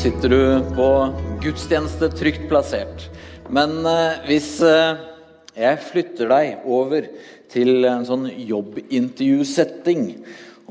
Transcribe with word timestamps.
sitter 0.00 0.32
du 0.32 0.44
på 0.72 0.84
gudstjeneste 1.42 2.06
trygt 2.16 2.46
plassert. 2.48 3.02
Men 3.52 3.82
eh, 3.84 4.22
hvis 4.30 4.54
eh, 4.64 4.96
jeg 5.52 5.80
flytter 5.84 6.30
deg 6.30 6.62
over 6.64 7.04
til 7.52 7.84
en 7.84 8.06
sånn 8.08 8.22
jobbintervjusetting 8.32 10.06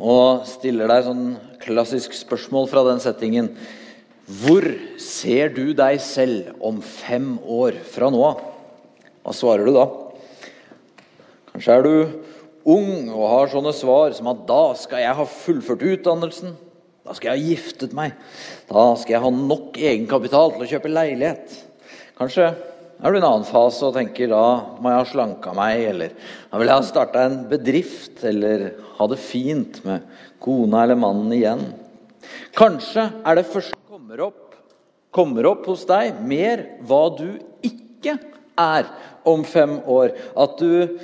og 0.02 0.48
stiller 0.50 0.90
deg 0.90 1.06
sånn 1.06 1.28
klassisk 1.62 2.16
spørsmål 2.18 2.66
fra 2.72 2.82
den 2.88 3.04
settingen 3.04 3.52
Hvor 4.40 4.66
ser 5.04 5.54
du 5.54 5.76
deg 5.78 6.00
selv 6.02 6.64
om 6.66 6.80
fem 6.82 7.36
år 7.46 7.78
fra 7.86 8.10
nå 8.10 8.24
av? 8.32 8.42
Hva 9.22 9.36
svarer 9.36 9.70
du 9.70 9.76
da? 9.76 9.86
Kanskje 11.52 11.76
er 11.76 11.86
du 11.86 11.94
ung 12.66 13.12
og 13.12 13.30
har 13.36 13.54
sånne 13.54 13.76
svar 13.78 14.18
som 14.18 14.32
at 14.34 14.42
da 14.50 14.64
skal 14.80 15.06
jeg 15.06 15.20
ha 15.22 15.28
fullført 15.36 15.86
utdannelsen. 15.86 16.58
Da 17.06 17.16
skal 17.18 17.34
jeg 17.34 17.42
ha 17.42 17.54
giftet 17.54 17.94
meg. 17.98 18.18
Da 18.70 18.84
skal 19.02 19.16
jeg 19.16 19.24
ha 19.24 19.30
nok 19.34 19.78
egenkapital 19.82 20.54
til 20.54 20.66
å 20.66 20.70
kjøpe 20.70 20.92
leilighet. 20.94 21.56
Kanskje 22.20 22.52
er 22.52 23.14
du 23.14 23.18
i 23.18 23.22
en 23.22 23.26
annen 23.26 23.48
fase 23.48 23.88
og 23.88 23.96
tenker 23.96 24.30
da 24.30 24.44
må 24.78 24.92
jeg 24.92 25.00
ha 25.00 25.08
slanka 25.10 25.54
meg, 25.58 25.82
eller 25.94 26.14
da 26.52 26.60
vil 26.60 26.70
jeg 26.70 26.78
ha 26.78 26.86
starta 26.86 27.24
en 27.26 27.40
bedrift, 27.50 28.22
eller 28.28 28.68
ha 29.00 29.08
det 29.10 29.20
fint 29.24 29.82
med 29.88 30.06
kona 30.44 30.84
eller 30.84 31.00
mannen 31.00 31.34
igjen. 31.34 31.66
Kanskje 32.60 33.08
er 33.24 33.40
det 33.40 33.48
først 33.50 33.74
kommer 33.90 34.22
opp, 34.28 34.54
kommer 35.16 35.50
opp 35.50 35.66
hos 35.72 35.88
deg 35.90 36.22
mer 36.22 36.68
hva 36.86 37.04
du 37.18 37.30
ikke 37.66 38.20
er 38.60 38.90
om 39.28 39.48
fem 39.48 39.80
år. 39.90 40.14
At 40.38 40.62
du 40.62 41.00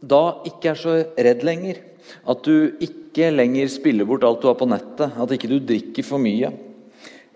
da 0.00 0.24
ikke 0.48 0.72
er 0.72 0.80
så 0.80 0.98
redd 1.12 1.44
lenger. 1.44 1.84
At 2.24 2.40
du 2.46 2.78
ikke 2.82 3.28
lenger 3.34 3.68
spiller 3.70 4.08
bort 4.08 4.24
alt 4.24 4.40
du 4.40 4.48
har 4.48 4.56
på 4.58 4.70
nettet. 4.70 5.12
At 5.12 5.34
ikke 5.34 5.50
du 5.50 5.58
drikker 5.60 6.06
for 6.06 6.22
mye. 6.22 6.54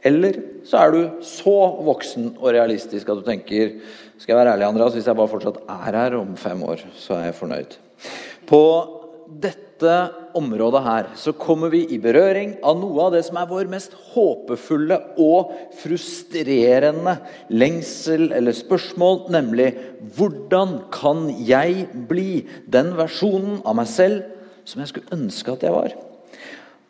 Eller 0.07 0.39
så 0.67 0.83
er 0.83 0.95
du 0.95 1.25
så 1.27 1.57
voksen 1.87 2.35
og 2.37 2.53
realistisk 2.55 3.09
at 3.11 3.23
du 3.23 3.27
tenker 3.27 3.79
Skal 4.17 4.33
jeg 4.33 4.39
være 4.39 4.55
ærlig, 4.55 4.69
Andreas, 4.69 4.95
hvis 4.97 5.09
jeg 5.11 5.19
bare 5.19 5.29
fortsatt 5.29 5.59
er 5.69 5.99
her 5.99 6.15
om 6.17 6.37
fem 6.41 6.63
år, 6.65 6.87
så 6.97 7.19
er 7.19 7.27
jeg 7.29 7.37
fornøyd. 7.37 7.75
På 8.49 8.63
dette 9.27 9.97
området 10.39 10.83
her 10.87 11.09
så 11.19 11.35
kommer 11.37 11.69
vi 11.73 11.83
i 11.93 11.99
berøring 12.01 12.55
av 12.65 12.79
noe 12.81 13.07
av 13.07 13.13
det 13.17 13.25
som 13.27 13.37
er 13.41 13.49
vår 13.51 13.69
mest 13.69 13.97
håpefulle 14.15 14.99
og 15.21 15.53
frustrerende 15.83 17.19
lengsel 17.53 18.31
eller 18.31 18.57
spørsmål, 18.57 19.27
nemlig 19.35 19.73
hvordan 20.17 20.79
kan 20.95 21.27
jeg 21.45 21.89
bli 22.09 22.47
den 22.73 22.95
versjonen 22.97 23.61
av 23.67 23.77
meg 23.83 23.91
selv 23.91 24.25
som 24.67 24.83
jeg 24.83 24.95
skulle 24.95 25.19
ønske 25.19 25.53
at 25.53 25.67
jeg 25.67 25.75
var. 25.77 25.93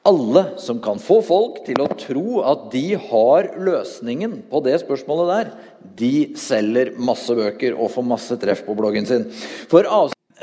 Alle 0.06 0.42
som 0.62 0.78
kan 0.78 1.00
få 1.02 1.18
folk 1.26 1.64
til 1.66 1.80
å 1.82 1.88
tro 1.98 2.42
at 2.46 2.68
de 2.70 2.92
har 3.08 3.48
løsningen 3.58 4.36
på 4.50 4.60
det 4.62 4.76
spørsmålet 4.84 5.32
der, 5.32 5.48
de 5.98 6.12
selger 6.38 6.92
masse 6.94 7.34
bøker 7.34 7.74
og 7.74 7.90
får 7.90 8.06
masse 8.06 8.36
treff 8.38 8.62
på 8.66 8.76
bloggen 8.78 9.08
sin. 9.08 9.26
For 9.66 9.82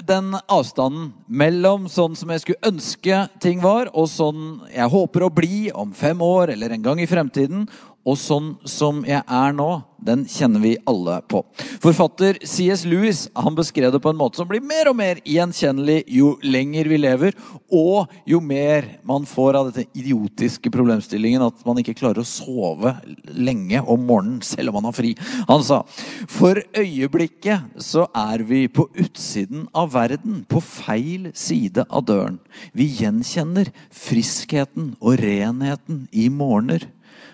den 0.03 0.33
avstanden 0.51 1.13
mellom 1.29 1.85
sånn 1.91 2.17
som 2.19 2.33
jeg 2.33 2.43
skulle 2.43 2.73
ønske 2.73 3.21
ting 3.43 3.63
var, 3.63 3.87
og 3.95 4.09
sånn 4.11 4.65
jeg 4.73 4.91
håper 4.91 5.27
å 5.27 5.31
bli 5.31 5.69
om 5.71 5.95
fem 5.95 6.19
år 6.25 6.57
eller 6.57 6.75
en 6.75 6.83
gang 6.83 6.99
i 6.99 7.07
fremtiden, 7.07 7.67
og 8.03 8.19
sånn 8.19 8.53
som 8.67 9.01
jeg 9.07 9.23
er 9.23 9.53
nå, 9.55 9.69
den 10.03 10.25
kjenner 10.27 10.59
vi 10.59 10.73
alle 10.89 11.15
på. 11.31 11.39
Forfatter 11.83 12.35
C.S. 12.43 12.83
Lewis 12.83 13.21
han 13.39 13.55
beskrev 13.55 13.93
det 13.93 14.01
på 14.03 14.11
en 14.11 14.19
måte 14.19 14.41
som 14.41 14.49
blir 14.49 14.63
mer 14.63 14.89
og 14.91 14.97
mer 14.99 15.21
gjenkjennelig 15.23 16.01
jo 16.11 16.33
lenger 16.43 16.89
vi 16.91 16.99
lever, 16.99 17.37
og 17.71 18.11
jo 18.27 18.41
mer 18.43 18.89
man 19.07 19.23
får 19.29 19.59
av 19.59 19.69
dette 19.69 19.87
idiotiske 19.95 20.71
problemstillingen 20.73 21.45
at 21.45 21.63
man 21.67 21.79
ikke 21.79 21.95
klarer 22.01 22.23
å 22.23 22.27
sove 22.27 22.91
lenge 23.31 23.79
om 23.79 24.03
morgenen 24.03 24.41
selv 24.43 24.73
om 24.73 24.81
man 24.81 24.89
har 24.89 24.97
fri. 24.97 25.13
Han 25.47 25.63
sa 25.63 25.83
for 26.31 26.59
øyeblikket 26.75 27.79
så 27.83 28.09
er 28.11 28.43
vi 28.47 28.65
på 28.67 28.89
utsiden 28.99 29.69
av 29.71 29.93
verden, 29.95 30.43
på 30.43 30.59
feil 30.63 31.31
side 31.37 31.87
av 31.87 32.03
døren. 32.09 32.41
Vi 32.75 32.89
gjenkjenner 32.99 33.71
friskheten 33.95 34.93
og 34.99 35.21
renheten 35.23 36.03
i 36.11 36.27
morgener. 36.33 36.89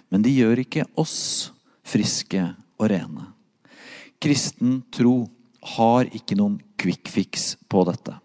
Men 0.09 0.23
de 0.25 0.33
gjør 0.33 0.63
ikke 0.63 0.87
oss 0.99 1.51
friske 1.85 2.41
og 2.79 2.89
rene. 2.91 3.27
Kristen 4.19 4.81
tro 4.91 5.29
har 5.75 6.09
ikke 6.15 6.37
noen 6.39 6.57
quick 6.79 7.11
fix 7.11 7.53
på 7.71 7.83
dette. 7.87 8.15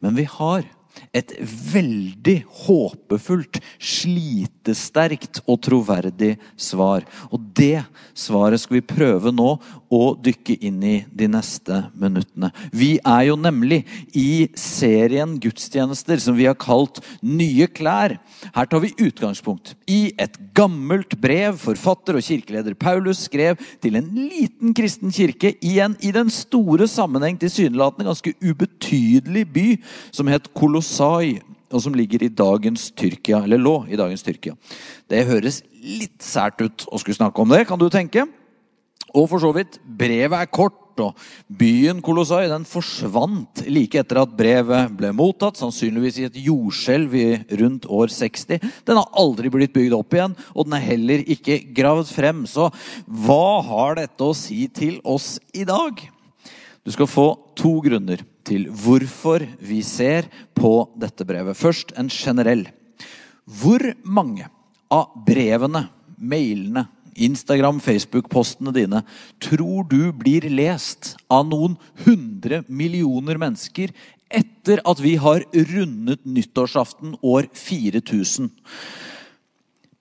Men 0.00 0.16
vi 0.16 0.24
har 0.28 0.66
et 1.12 1.32
veldig 1.72 2.38
håpefullt, 2.64 3.60
slitesterkt 3.76 5.42
og 5.46 5.60
troverdig 5.66 6.34
svar. 6.56 7.04
Og 7.30 7.42
det 7.56 7.84
svaret 8.16 8.62
skal 8.62 8.78
vi 8.78 8.86
prøve 8.94 9.32
nå 9.34 9.54
å 9.92 10.02
dykke 10.16 10.56
inn 10.64 10.80
i 10.84 10.94
de 11.12 11.28
neste 11.28 11.82
minuttene. 11.98 12.52
Vi 12.72 12.94
er 12.98 13.26
jo 13.28 13.36
nemlig 13.36 13.82
i 14.16 14.48
serien 14.58 15.36
gudstjenester 15.42 16.22
som 16.22 16.36
vi 16.38 16.48
har 16.48 16.56
kalt 16.56 17.02
Nye 17.22 17.68
klær. 17.70 18.16
Her 18.54 18.68
tar 18.68 18.82
vi 18.82 18.94
utgangspunkt 19.04 19.74
i 19.90 20.14
et 20.20 20.38
gammelt 20.56 21.16
brev 21.20 21.58
forfatter 21.60 22.16
og 22.18 22.24
kirkeleder 22.24 22.76
Paulus 22.78 23.26
skrev 23.28 23.60
til 23.82 23.98
en 23.98 24.08
liten 24.16 24.72
kristen 24.76 25.12
kirke 25.14 25.54
i 25.60 25.76
en 25.84 25.96
i 26.00 26.12
den 26.14 26.30
store 26.32 26.88
sammenheng 26.90 27.38
tilsynelatende 27.40 28.08
ganske 28.08 28.34
ubetydelig 28.42 29.44
by 29.52 29.66
som 30.14 30.30
het 30.32 30.48
Kolossai 30.82 31.38
og 31.72 31.80
som 31.80 31.94
ligger 31.96 32.26
i 32.26 32.28
dagens 32.28 32.90
Tyrkia, 32.92 33.44
eller 33.46 33.56
lå 33.56 33.86
i 33.88 33.96
dagens 33.96 34.22
Tyrkia. 34.26 34.56
Det 35.08 35.24
høres 35.24 35.62
litt 35.80 36.20
sært 36.20 36.60
ut 36.60 36.84
å 36.90 36.98
skulle 37.00 37.16
snakke 37.16 37.40
om 37.40 37.48
det, 37.48 37.62
kan 37.68 37.80
du 37.80 37.86
tenke. 37.88 38.26
Og 39.14 39.28
for 39.30 39.40
så 39.40 39.52
vidt, 39.56 39.78
brevet 39.80 40.36
er 40.36 40.50
kort, 40.52 40.78
og 41.00 41.16
byen 41.48 42.02
Kolossai 42.04 42.50
den 42.50 42.66
forsvant 42.68 43.62
like 43.64 43.96
etter 44.02 44.20
at 44.20 44.34
brevet 44.36 44.90
ble 44.98 45.14
mottatt, 45.16 45.56
sannsynligvis 45.56 46.18
i 46.20 46.26
et 46.28 46.36
jordskjelv 46.44 47.16
rundt 47.62 47.88
år 47.88 48.12
60. 48.12 48.60
Den 48.84 49.00
har 49.00 49.22
aldri 49.22 49.48
blitt 49.54 49.72
bygd 49.72 49.96
opp 49.96 50.18
igjen, 50.18 50.36
og 50.52 50.68
den 50.68 50.76
er 50.76 50.84
heller 50.90 51.24
ikke 51.24 51.62
gravd 51.72 52.12
frem. 52.12 52.44
Så 52.44 52.68
hva 53.06 53.62
har 53.70 54.02
dette 54.02 54.28
å 54.28 54.36
si 54.36 54.66
til 54.68 54.98
oss 55.08 55.38
i 55.56 55.64
dag? 55.64 56.04
Du 56.84 56.92
skal 56.92 57.08
få 57.08 57.30
to 57.56 57.78
grunner 57.86 58.26
til 58.46 58.68
hvorfor 58.70 59.44
vi 59.62 59.80
ser 59.86 60.28
på 60.56 60.88
dette 60.98 61.26
brevet. 61.26 61.58
Først 61.58 61.94
en 61.98 62.10
generell. 62.12 62.66
Hvor 63.44 63.82
mange 64.04 64.48
av 64.92 65.12
brevene, 65.26 65.86
mailene, 66.18 66.86
Instagram, 67.12 67.80
Facebook-postene 67.82 68.72
dine 68.72 69.02
tror 69.42 69.84
du 69.90 70.12
blir 70.16 70.46
lest 70.48 71.14
av 71.32 71.44
noen 71.48 71.76
hundre 72.06 72.62
millioner 72.68 73.40
mennesker 73.40 73.92
etter 74.32 74.80
at 74.88 75.00
vi 75.04 75.18
har 75.20 75.44
rundet 75.52 76.24
nyttårsaften 76.24 77.18
år 77.20 77.50
4000? 77.52 78.48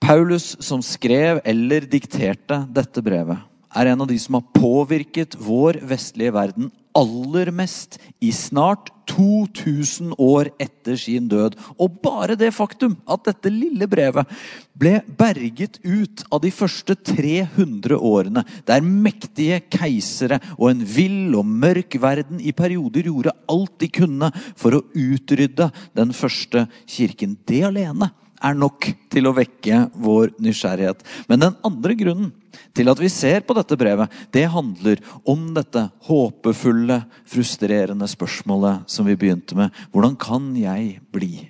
Paulus, 0.01 0.55
som 0.63 0.81
skrev 0.81 1.41
eller 1.45 1.85
dikterte 1.85 2.63
dette 2.73 3.03
brevet, 3.05 3.37
er 3.75 3.91
en 3.91 4.01
av 4.03 4.09
de 4.09 4.17
som 4.19 4.39
har 4.39 4.47
påvirket 4.55 5.35
vår 5.39 5.77
vestlige 5.87 6.33
verden 6.35 6.71
aller 6.97 7.51
mest 7.55 7.97
i 8.21 8.31
snart 8.35 8.91
2000 9.11 10.13
år 10.21 10.51
etter 10.61 10.95
sin 10.99 11.27
død. 11.31 11.57
Og 11.81 11.97
bare 12.03 12.37
det 12.39 12.51
faktum 12.55 12.95
at 13.09 13.25
dette 13.27 13.51
lille 13.51 13.87
brevet 13.91 14.29
ble 14.77 14.99
berget 15.19 15.79
ut 15.83 16.23
av 16.31 16.41
de 16.45 16.51
første 16.53 16.95
300 16.95 17.97
årene, 17.97 18.45
der 18.67 18.85
mektige 18.85 19.61
keisere 19.71 20.39
og 20.57 20.71
en 20.71 20.85
vill 20.87 21.35
og 21.37 21.45
mørk 21.45 21.99
verden 22.01 22.41
i 22.41 22.55
perioder 22.55 23.09
gjorde 23.11 23.35
alt 23.51 23.77
de 23.83 23.91
kunne 23.91 24.31
for 24.55 24.77
å 24.77 24.85
utrydde 24.95 25.71
den 25.97 26.15
første 26.15 26.65
kirken. 26.89 27.37
Det 27.47 27.63
alene 27.67 28.11
er 28.41 28.57
nok 28.57 28.87
til 29.11 29.27
å 29.29 29.35
vekke 29.35 29.85
vår 30.01 30.33
nysgjerrighet. 30.41 31.03
Men 31.29 31.43
den 31.45 31.57
andre 31.67 31.95
grunnen 31.97 32.31
til 32.75 32.91
at 32.91 32.99
vi 32.99 33.09
ser 33.11 33.43
på 33.45 33.55
dette 33.55 33.77
brevet, 33.79 34.11
det 34.33 34.47
handler 34.51 35.01
om 35.29 35.51
dette 35.55 35.85
håpefulle, 36.07 37.01
frustrerende 37.29 38.07
spørsmålet 38.09 38.89
som 38.91 39.07
vi 39.07 39.17
begynte 39.19 39.57
med. 39.57 39.75
Hvordan 39.93 40.17
kan 40.19 40.51
jeg 40.59 40.99
bli 41.13 41.47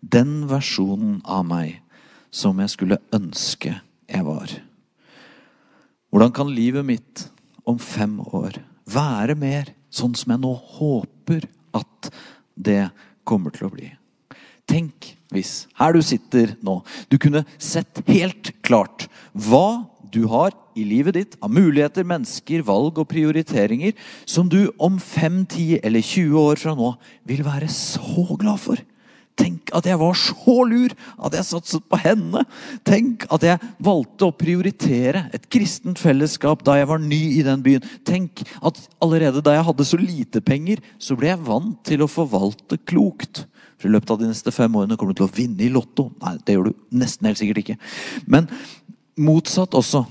den 0.00 0.44
versjonen 0.50 1.20
av 1.24 1.46
meg 1.48 1.80
som 2.34 2.60
jeg 2.62 2.74
skulle 2.74 3.00
ønske 3.14 3.76
jeg 4.10 4.26
var? 4.26 4.52
Hvordan 6.14 6.34
kan 6.34 6.52
livet 6.54 6.86
mitt 6.86 7.26
om 7.66 7.80
fem 7.80 8.20
år 8.22 8.60
være 8.90 9.34
mer 9.38 9.72
sånn 9.94 10.14
som 10.18 10.34
jeg 10.34 10.42
nå 10.42 10.52
håper 10.76 11.48
at 11.74 12.10
det 12.54 12.88
kommer 13.26 13.54
til 13.54 13.66
å 13.66 13.74
bli? 13.74 13.88
Tenk 14.70 15.13
hvis, 15.34 15.66
her 15.78 15.94
du 15.94 16.02
sitter 16.04 16.54
nå, 16.64 16.80
du 17.10 17.18
kunne 17.20 17.44
sett 17.58 18.00
helt 18.08 18.52
klart 18.64 19.08
hva 19.34 19.84
du 20.14 20.24
har 20.30 20.54
i 20.78 20.84
livet 20.86 21.16
ditt 21.18 21.36
av 21.42 21.52
muligheter, 21.54 22.06
mennesker, 22.06 22.62
valg 22.66 22.98
og 23.02 23.08
prioriteringer 23.10 23.94
som 24.26 24.48
du 24.50 24.68
om 24.78 24.98
5, 25.02 25.44
10 25.50 25.80
eller 25.82 26.02
20 26.02 26.38
år 26.40 26.60
fra 26.60 26.74
nå 26.78 26.94
vil 27.26 27.44
være 27.46 27.70
så 27.72 28.26
glad 28.38 28.62
for. 28.62 28.82
Tenk 29.34 29.72
at 29.74 29.86
jeg 29.88 29.98
var 29.98 30.14
så 30.18 30.56
lur 30.68 30.92
at 30.94 31.34
jeg 31.34 31.46
satset 31.48 31.86
på 31.90 31.98
henne. 31.98 32.44
Tenk 32.86 33.26
at 33.34 33.42
jeg 33.46 33.72
valgte 33.82 34.28
å 34.28 34.36
prioritere 34.36 35.24
et 35.34 35.48
kristent 35.50 35.98
fellesskap 35.98 36.62
da 36.66 36.76
jeg 36.78 36.90
var 36.90 37.02
ny 37.02 37.20
i 37.40 37.42
den 37.46 37.64
byen. 37.64 37.82
Tenk 38.06 38.44
at 38.62 38.78
allerede 39.02 39.42
da 39.44 39.56
jeg 39.56 39.66
hadde 39.66 39.88
så 39.88 39.98
lite 39.98 40.42
penger, 40.44 40.82
så 41.02 41.18
ble 41.18 41.32
jeg 41.32 41.42
vant 41.48 41.82
til 41.86 42.04
å 42.04 42.10
forvalte 42.10 42.78
klokt. 42.86 43.42
For 43.80 43.90
i 43.90 43.94
løpet 43.94 44.14
av 44.14 44.22
de 44.22 44.30
neste 44.30 44.54
fem 44.54 44.78
årene 44.78 44.96
kommer 45.00 45.16
du 45.16 45.22
til 45.22 45.28
å 45.28 45.34
vinne 45.34 45.66
i 45.66 45.72
Lotto. 45.72 46.08
Nei, 46.22 46.36
det 46.46 46.54
gjør 46.54 46.70
du 46.70 46.78
nesten 46.94 47.26
helt 47.28 47.40
sikkert 47.40 47.64
ikke. 47.64 47.78
Men 48.30 48.46
motsatt 49.18 49.74
også. 49.74 50.04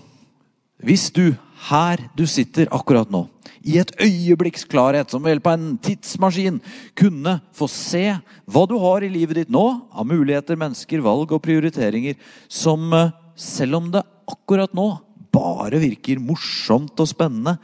Hvis 0.83 1.07
du 1.15 1.31
her 1.69 2.01
du 2.17 2.25
sitter 2.27 2.67
akkurat 2.73 3.09
nå, 3.11 3.25
i 3.63 3.77
et 3.79 3.93
øyeblikks 4.01 4.65
klarhet, 4.67 5.11
som 5.11 5.23
ved 5.23 5.35
hjelp 5.35 5.47
av 5.47 5.55
en 5.55 5.77
tidsmaskin 5.83 6.59
kunne 6.99 7.37
få 7.55 7.69
se 7.71 8.03
hva 8.51 8.65
du 8.67 8.75
har 8.81 9.05
i 9.05 9.11
livet 9.11 9.39
ditt 9.39 9.53
nå 9.53 9.63
av 9.87 10.07
muligheter, 10.09 10.59
mennesker, 10.59 11.03
valg 11.05 11.31
og 11.31 11.43
prioriteringer, 11.45 12.19
som 12.51 12.91
eh, 12.97 13.13
selv 13.39 13.79
om 13.79 13.89
det 13.93 14.03
akkurat 14.29 14.75
nå 14.75 14.89
bare 15.33 15.79
virker 15.81 16.21
morsomt 16.21 16.99
og 17.01 17.09
spennende, 17.09 17.55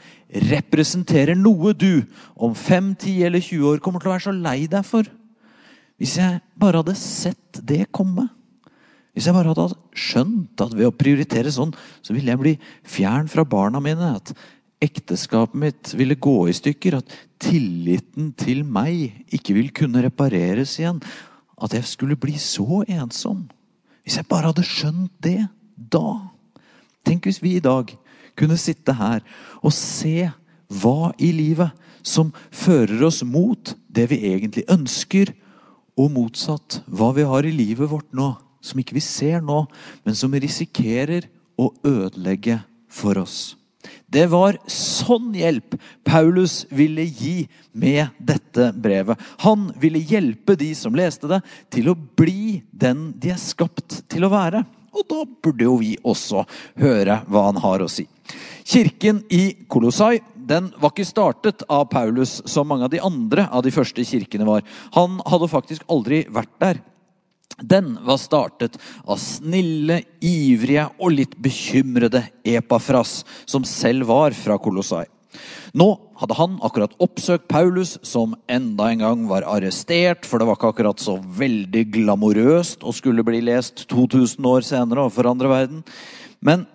representerer 0.50 1.38
noe 1.38 1.76
du 1.78 2.02
om 2.34 2.56
5, 2.58 2.96
10 2.96 3.28
eller 3.28 3.44
20 3.44 3.70
år 3.74 3.84
kommer 3.84 4.02
til 4.02 4.10
å 4.10 4.16
være 4.16 4.28
så 4.30 4.34
lei 4.34 4.60
deg 4.72 4.88
for. 4.88 5.06
Hvis 6.00 6.16
jeg 6.18 6.40
bare 6.58 6.82
hadde 6.82 6.96
sett 6.98 7.60
det 7.68 7.90
komme. 7.94 8.30
Hvis 9.20 9.26
jeg 9.28 9.36
bare 9.36 9.52
hadde 9.52 9.76
skjønt 10.00 10.62
at 10.64 10.72
ved 10.80 10.88
å 10.88 10.96
prioritere 10.96 11.52
sånn, 11.52 11.74
så 12.00 12.14
ville 12.16 12.32
jeg 12.32 12.40
bli 12.40 12.54
fjern 12.88 13.26
fra 13.28 13.44
barna 13.44 13.82
mine. 13.84 14.14
At 14.16 14.32
ekteskapet 14.80 15.60
mitt 15.60 15.92
ville 16.00 16.16
gå 16.16 16.36
i 16.48 16.56
stykker. 16.56 17.02
At 17.02 17.18
tilliten 17.44 18.30
til 18.40 18.64
meg 18.64 19.26
ikke 19.36 19.58
vil 19.60 19.74
kunne 19.76 20.06
repareres 20.08 20.78
igjen. 20.80 21.04
At 21.60 21.76
jeg 21.76 21.92
skulle 21.92 22.16
bli 22.16 22.38
så 22.40 22.86
ensom. 22.88 23.44
Hvis 24.08 24.22
jeg 24.22 24.32
bare 24.32 24.54
hadde 24.54 24.64
skjønt 24.64 25.12
det 25.20 25.50
da. 25.76 26.16
Tenk 27.04 27.28
hvis 27.28 27.44
vi 27.44 27.58
i 27.58 27.68
dag 27.68 27.92
kunne 28.40 28.56
sitte 28.56 28.96
her 29.04 29.20
og 29.60 29.76
se 29.76 30.30
hva 30.80 31.12
i 31.20 31.36
livet 31.36 31.76
som 32.08 32.32
fører 32.56 33.04
oss 33.04 33.26
mot 33.28 33.76
det 33.92 34.14
vi 34.16 34.24
egentlig 34.32 34.70
ønsker, 34.72 35.36
og 36.00 36.14
motsatt 36.16 36.86
hva 36.88 37.12
vi 37.12 37.28
har 37.28 37.44
i 37.44 37.52
livet 37.52 37.92
vårt 37.92 38.16
nå 38.16 38.38
som 38.62 38.80
ikke 38.82 38.98
vi 38.98 39.04
ser 39.04 39.44
nå, 39.46 39.64
men 40.04 40.18
som 40.18 40.34
risikerer 40.34 41.30
å 41.60 41.72
ødelegge 41.86 42.60
for 42.90 43.20
oss. 43.22 43.56
Det 44.10 44.26
var 44.32 44.58
sånn 44.70 45.32
hjelp 45.38 45.78
Paulus 46.08 46.64
ville 46.74 47.06
gi 47.06 47.46
med 47.72 48.10
dette 48.18 48.72
brevet. 48.76 49.20
Han 49.46 49.70
ville 49.80 50.02
hjelpe 50.02 50.58
de 50.60 50.74
som 50.76 50.96
leste 50.98 51.30
det, 51.30 51.40
til 51.72 51.92
å 51.92 51.96
bli 51.96 52.60
den 52.72 53.12
de 53.16 53.32
er 53.36 53.40
skapt 53.42 54.02
til 54.12 54.26
å 54.26 54.34
være. 54.34 54.66
Og 54.90 55.06
da 55.08 55.22
burde 55.24 55.68
jo 55.68 55.78
vi 55.80 55.94
også 56.02 56.44
høre 56.82 57.22
hva 57.30 57.46
han 57.52 57.62
har 57.62 57.86
å 57.86 57.92
si. 57.92 58.08
Kirken 58.68 59.22
i 59.34 59.44
Kolossai 59.70 60.18
den 60.50 60.72
var 60.82 60.90
ikke 60.90 61.06
startet 61.06 61.62
av 61.70 61.86
Paulus 61.92 62.40
som 62.50 62.68
mange 62.70 62.88
av 62.88 62.94
de 62.94 63.02
andre 63.06 63.46
av 63.54 63.62
de 63.66 63.74
første 63.74 64.02
kirkene 64.06 64.48
var. 64.48 64.66
Han 64.98 65.20
hadde 65.30 65.52
faktisk 65.52 65.86
aldri 65.94 66.24
vært 66.34 66.56
der. 66.62 66.80
Den 67.62 67.98
var 68.06 68.20
startet 68.22 68.78
av 69.06 69.20
snille, 69.22 70.02
ivrige 70.24 70.88
og 70.98 71.16
litt 71.16 71.38
bekymrede 71.42 72.24
Epafras, 72.48 73.24
som 73.46 73.68
selv 73.68 74.10
var 74.10 74.36
fra 74.38 74.58
Kolossai. 74.62 75.06
Nå 75.78 75.88
hadde 76.18 76.36
han 76.40 76.58
akkurat 76.66 76.96
oppsøkt 77.04 77.48
Paulus, 77.52 77.98
som 78.02 78.34
enda 78.50 78.90
en 78.90 79.04
gang 79.04 79.28
var 79.30 79.46
arrestert, 79.48 80.26
for 80.26 80.42
det 80.42 80.50
var 80.50 80.58
ikke 80.58 80.72
akkurat 80.74 81.04
så 81.04 81.20
veldig 81.20 81.86
glamorøst 81.94 82.84
å 82.84 82.94
skulle 82.96 83.26
bli 83.28 83.44
lest 83.46 83.86
2000 83.92 84.50
år 84.50 84.66
senere 84.66 85.06
overfor 85.06 85.22
forandre 85.22 85.52
verden. 85.52 85.86
Men 86.42 86.66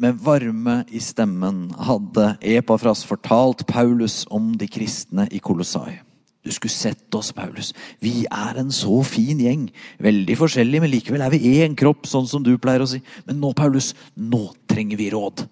med 0.00 0.18
varme 0.22 0.80
i 0.90 1.02
stemmen 1.02 1.68
hadde 1.86 2.32
Epafras 2.54 3.04
fortalt 3.06 3.66
Paulus 3.66 4.24
om 4.30 4.52
de 4.58 4.68
kristne 4.70 5.28
i 5.30 5.42
Kolossai. 5.42 6.00
Du 6.44 6.52
skulle 6.52 6.74
sett 6.74 7.14
oss, 7.16 7.32
Paulus. 7.32 7.72
Vi 8.04 8.26
er 8.28 8.60
en 8.60 8.72
så 8.74 8.98
fin 9.08 9.40
gjeng. 9.40 9.70
Veldig 10.04 10.36
forskjellig, 10.42 10.82
men 10.84 10.92
likevel 10.92 11.24
er 11.24 11.32
vi 11.32 11.56
én 11.62 11.76
kropp, 11.78 12.04
sånn 12.08 12.28
som 12.28 12.44
du 12.44 12.52
pleier 12.60 12.84
å 12.84 12.88
si. 12.90 13.00
Men 13.24 13.40
nå, 13.40 13.54
Paulus, 13.56 13.94
nå 14.12 14.50
trenger 14.68 15.00
vi 15.00 15.08
råd. 15.14 15.46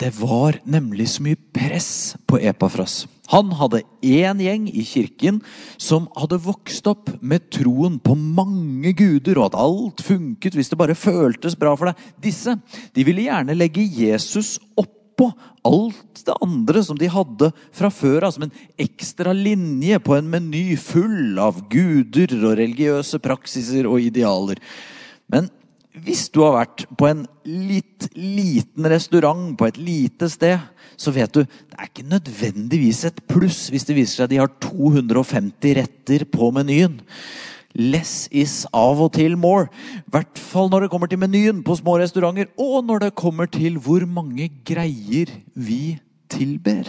Det 0.00 0.10
var 0.18 0.58
nemlig 0.68 1.08
så 1.08 1.24
mye 1.24 1.38
press 1.56 2.16
på 2.28 2.40
Epafras. 2.40 3.04
Han 3.32 3.50
hadde 3.58 3.82
én 4.04 4.40
gjeng 4.44 4.66
i 4.68 4.84
kirken 4.86 5.40
som 5.80 6.06
hadde 6.16 6.38
vokst 6.44 6.86
opp 6.90 7.10
med 7.20 7.48
troen 7.54 7.96
på 8.00 8.14
mange 8.16 8.92
guder, 8.96 9.40
og 9.40 9.50
at 9.50 9.58
alt 9.60 10.04
funket 10.04 10.56
hvis 10.56 10.70
det 10.72 10.78
bare 10.80 10.98
føltes 10.98 11.56
bra 11.58 11.72
for 11.76 11.90
deg. 11.90 12.04
Disse 12.22 12.58
de 12.94 13.06
ville 13.08 13.24
gjerne 13.26 13.56
legge 13.56 13.84
Jesus 13.84 14.56
opp 14.78 14.95
på 15.16 15.30
alt 15.66 16.24
det 16.26 16.34
andre 16.44 16.82
som 16.84 16.98
de 16.98 17.08
hadde 17.10 17.50
fra 17.74 17.90
før 17.92 18.28
av, 18.28 18.34
som 18.34 18.46
en 18.46 18.56
ekstra 18.80 19.32
linje 19.36 19.98
på 20.04 20.16
en 20.16 20.28
meny 20.30 20.76
full 20.80 21.38
av 21.42 21.62
guder 21.72 22.34
og 22.42 22.58
religiøse 22.60 23.20
praksiser 23.24 23.88
og 23.88 24.04
idealer. 24.04 24.60
Men 25.32 25.48
hvis 26.04 26.26
du 26.28 26.42
har 26.44 26.58
vært 26.58 26.84
på 26.98 27.08
en 27.08 27.24
litt 27.48 28.10
liten 28.16 28.84
restaurant 28.92 29.54
på 29.56 29.68
et 29.68 29.78
lite 29.80 30.28
sted, 30.32 30.60
så 31.00 31.12
vet 31.14 31.32
du 31.32 31.42
det 31.44 31.78
er 31.78 31.88
ikke 31.88 32.08
nødvendigvis 32.10 33.04
et 33.08 33.22
pluss 33.28 33.66
hvis 33.72 33.86
det 33.88 33.96
viser 33.96 34.22
seg 34.22 34.34
de 34.34 34.42
har 34.42 34.52
250 34.60 35.78
retter 35.80 36.26
på 36.28 36.50
menyen. 36.54 36.98
Less 37.76 38.26
is 38.32 38.64
av 38.72 39.00
og 39.04 39.12
til 39.16 39.36
more. 39.36 39.68
I 40.00 40.14
hvert 40.14 40.40
fall 40.40 40.70
når 40.72 40.86
det 40.86 40.92
kommer 40.92 41.10
til 41.12 41.20
menyen 41.20 41.62
på 41.66 41.76
små 41.78 41.98
restauranter, 42.00 42.48
og 42.56 42.84
når 42.88 43.06
det 43.06 43.16
kommer 43.18 43.50
til 43.52 43.76
hvor 43.82 44.06
mange 44.08 44.48
greier 44.64 45.32
vi 45.54 45.98
tilber. 46.32 46.88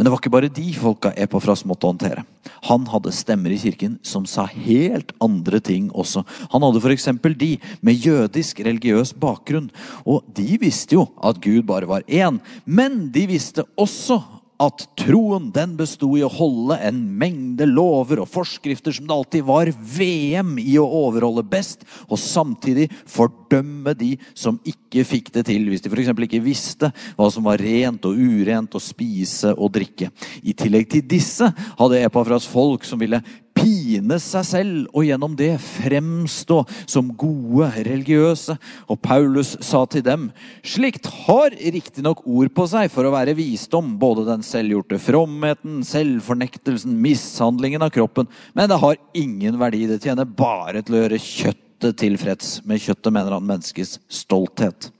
Men 0.00 0.06
det 0.06 0.14
var 0.14 0.20
ikke 0.22 0.32
bare 0.32 0.48
de 0.48 0.70
folka 0.72 1.10
Epafras 1.20 1.60
måtte 1.68 1.84
håndtere. 1.84 2.22
Han 2.70 2.86
hadde 2.88 3.12
stemmer 3.12 3.52
i 3.52 3.58
kirken 3.60 3.98
som 4.00 4.24
sa 4.24 4.46
helt 4.48 5.12
andre 5.20 5.60
ting 5.60 5.90
også. 5.92 6.22
Han 6.54 6.64
hadde 6.64 6.80
f.eks. 6.80 7.10
de 7.36 7.50
med 7.84 8.00
jødisk 8.00 8.62
religiøs 8.64 9.12
bakgrunn. 9.12 9.68
Og 10.08 10.24
de 10.32 10.56
visste 10.62 10.96
jo 10.96 11.04
at 11.20 11.36
Gud 11.44 11.66
bare 11.68 11.90
var 11.90 12.06
én, 12.08 12.40
men 12.64 13.10
de 13.12 13.26
visste 13.28 13.66
også 13.76 14.22
at 14.60 14.84
troen 15.00 15.48
den 15.54 15.72
besto 15.78 16.10
i 16.18 16.24
å 16.24 16.30
holde 16.32 16.76
en 16.84 16.98
mengde 17.20 17.64
lover 17.68 18.20
og 18.20 18.28
forskrifter 18.28 18.92
som 18.92 19.06
det 19.08 19.16
alltid 19.16 19.46
var 19.48 19.70
VM 19.72 20.58
i 20.60 20.76
å 20.80 20.84
overholde 21.00 21.46
best, 21.48 21.86
og 22.08 22.20
samtidig 22.20 22.90
fordømme 23.08 23.94
de 23.96 24.12
som 24.36 24.60
ikke 24.68 25.06
fikk 25.08 25.32
det 25.34 25.46
til, 25.48 25.64
hvis 25.70 25.84
de 25.84 25.92
f.eks. 25.92 26.12
ikke 26.12 26.42
visste 26.44 26.92
hva 27.16 27.30
som 27.32 27.46
var 27.48 27.62
rent 27.62 28.04
og 28.08 28.20
urent 28.20 28.76
å 28.76 28.82
spise 28.82 29.54
og 29.56 29.72
drikke. 29.78 30.10
I 30.44 30.52
tillegg 30.56 30.90
til 30.92 31.06
disse 31.08 31.48
hadde 31.80 32.04
Epafras 32.04 32.48
folk 32.50 32.84
som 32.84 33.00
ville 33.00 33.22
pine 33.60 34.16
seg 34.22 34.46
selv 34.46 34.96
og 34.96 35.04
gjennom 35.06 35.34
det 35.38 35.52
fremstå 35.62 36.60
som 36.88 37.10
gode 37.18 37.68
religiøse. 37.86 38.56
Og 38.90 39.00
Paulus 39.04 39.54
sa 39.64 39.82
til 39.90 40.04
dem, 40.06 40.28
slikt 40.64 41.08
har 41.26 41.54
riktignok 41.54 42.22
ord 42.24 42.52
på 42.56 42.66
seg 42.70 42.90
for 42.92 43.06
å 43.06 43.14
være 43.14 43.36
visdom, 43.38 43.94
både 44.00 44.26
den 44.28 44.44
selvgjorte 44.46 45.00
fromheten, 45.02 45.80
selvfornektelsen, 45.86 46.96
mishandlingen 47.04 47.84
av 47.84 47.92
kroppen, 47.94 48.30
men 48.56 48.70
det 48.70 48.80
har 48.80 49.00
ingen 49.16 49.60
verdi. 49.60 49.86
Det 49.90 50.00
tjener 50.04 50.28
bare 50.28 50.82
til 50.84 50.96
å 50.96 51.04
gjøre 51.04 51.20
kjøttet 51.20 52.00
tilfreds. 52.00 52.58
Med 52.68 52.82
kjøttet 52.82 53.14
mener 53.14 53.36
han 53.36 53.46
menneskets 53.46 53.98
stolthet. 54.20 54.90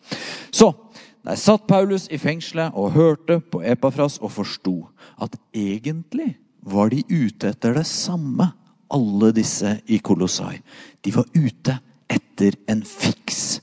Så 0.53 0.73
der 1.27 1.37
satt 1.37 1.67
Paulus 1.69 2.07
i 2.09 2.19
fengselet 2.21 2.77
og 2.77 2.95
hørte 2.95 3.41
på 3.53 3.61
Epafras 3.67 4.17
og 4.21 4.33
forsto 4.33 4.79
at 5.21 5.37
egentlig 5.53 6.33
var 6.63 6.91
de 6.93 7.03
ute 7.09 7.53
etter 7.53 7.75
det 7.79 7.87
samme, 7.89 8.51
alle 8.91 9.31
disse 9.35 9.77
i 9.87 10.01
Kolossai. 10.03 10.59
De 11.03 11.13
var 11.15 11.29
ute 11.35 11.77
etter 12.11 12.57
en 12.71 12.83
fiks. 12.87 13.61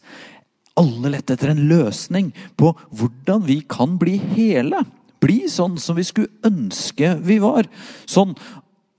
Alle 0.77 1.11
lette 1.11 1.35
etter 1.35 1.51
en 1.51 1.65
løsning 1.69 2.31
på 2.59 2.71
hvordan 2.95 3.43
vi 3.47 3.59
kan 3.67 3.97
bli 3.99 4.17
hele. 4.37 4.83
Bli 5.19 5.47
sånn 5.51 5.75
som 5.81 5.97
vi 5.97 6.05
skulle 6.07 6.31
ønske 6.47 7.15
vi 7.25 7.39
var. 7.43 7.67
Sånn 8.05 8.35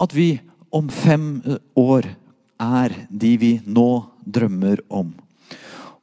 at 0.02 0.14
vi 0.14 0.35
om 0.75 0.90
fem 0.93 1.40
år 1.78 2.11
er 2.59 2.95
de 3.09 3.33
vi 3.40 3.52
nå 3.64 3.88
drømmer 4.26 4.83
om. 4.90 5.14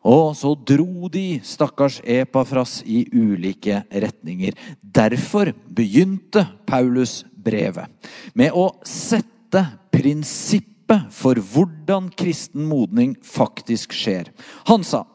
Og 0.06 0.36
så 0.38 0.52
dro 0.54 1.10
de, 1.10 1.40
stakkars 1.42 1.98
Epafras, 2.06 2.80
i 2.86 3.08
ulike 3.10 3.82
retninger. 3.90 4.54
Derfor 4.82 5.50
begynte 5.66 6.46
Paulus 6.70 7.24
brevet 7.46 8.12
med 8.38 8.56
å 8.56 8.70
sette 8.88 9.64
prinsippet 9.94 11.12
for 11.14 11.40
hvordan 11.40 12.12
kristen 12.18 12.66
modning 12.70 13.16
faktisk 13.26 13.96
skjer. 13.96 14.32
Han 14.70 14.86
sa 14.86 15.06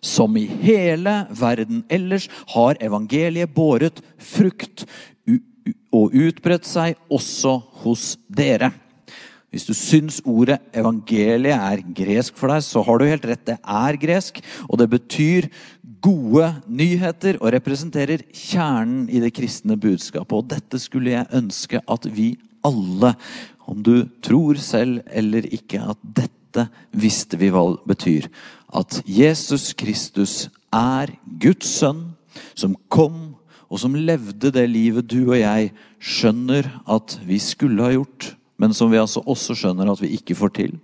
som 0.00 0.36
i 0.38 0.46
hele 0.46 1.24
verden 1.34 1.82
ellers 1.90 2.28
har 2.54 2.78
evangeliet 2.84 3.50
båret 3.54 4.02
frukt 4.22 4.86
og 5.94 6.14
utbredt 6.14 6.68
seg 6.68 6.98
også 7.12 7.58
hos 7.82 8.12
dere. 8.28 8.70
Hvis 9.48 9.64
du 9.64 9.72
syns 9.72 10.18
ordet 10.28 10.58
evangeliet 10.76 11.56
er 11.56 11.80
gresk 11.96 12.36
for 12.36 12.52
deg, 12.52 12.64
så 12.64 12.82
har 12.84 13.00
du 13.00 13.06
helt 13.08 13.24
rett. 13.30 13.46
Det 13.48 13.56
er 13.56 14.00
gresk, 14.00 14.42
og 14.68 14.76
det 14.80 14.90
betyr 14.92 15.48
gode 16.04 16.48
nyheter 16.66 17.38
og 17.40 17.52
representerer 17.54 18.24
kjernen 18.32 19.06
i 19.10 19.20
det 19.22 19.32
kristne 19.36 19.78
budskapet. 19.80 20.34
Og 20.34 20.48
dette 20.50 20.80
skulle 20.82 21.14
jeg 21.14 21.30
ønske 21.34 21.82
at 21.84 22.08
vi 22.12 22.32
alle, 22.66 23.14
om 23.68 23.82
du 23.84 24.08
tror 24.24 24.60
selv 24.62 25.02
eller 25.10 25.46
ikke, 25.46 25.82
at 25.82 26.00
dette 26.02 26.68
visste 26.96 27.38
vi 27.40 27.50
hva 27.54 27.64
betyr. 27.88 28.28
At 28.74 29.00
Jesus 29.06 29.72
Kristus 29.78 30.48
er 30.74 31.12
Guds 31.40 31.70
sønn, 31.80 32.10
som 32.54 32.76
kom 32.92 33.36
og 33.68 33.80
som 33.82 33.96
levde 33.96 34.52
det 34.54 34.64
livet 34.70 35.10
du 35.10 35.28
og 35.28 35.38
jeg 35.40 35.72
skjønner 36.00 36.70
at 36.88 37.18
vi 37.28 37.40
skulle 37.42 37.84
ha 37.84 37.96
gjort 37.96 38.32
men 38.58 38.74
som 38.74 38.90
vi 38.90 38.98
altså 39.00 39.22
også 39.26 39.56
skjønner 39.56 39.90
at 39.90 40.02
vi 40.02 40.12
ikke 40.18 40.36
får 40.38 40.54
til. 40.58 40.76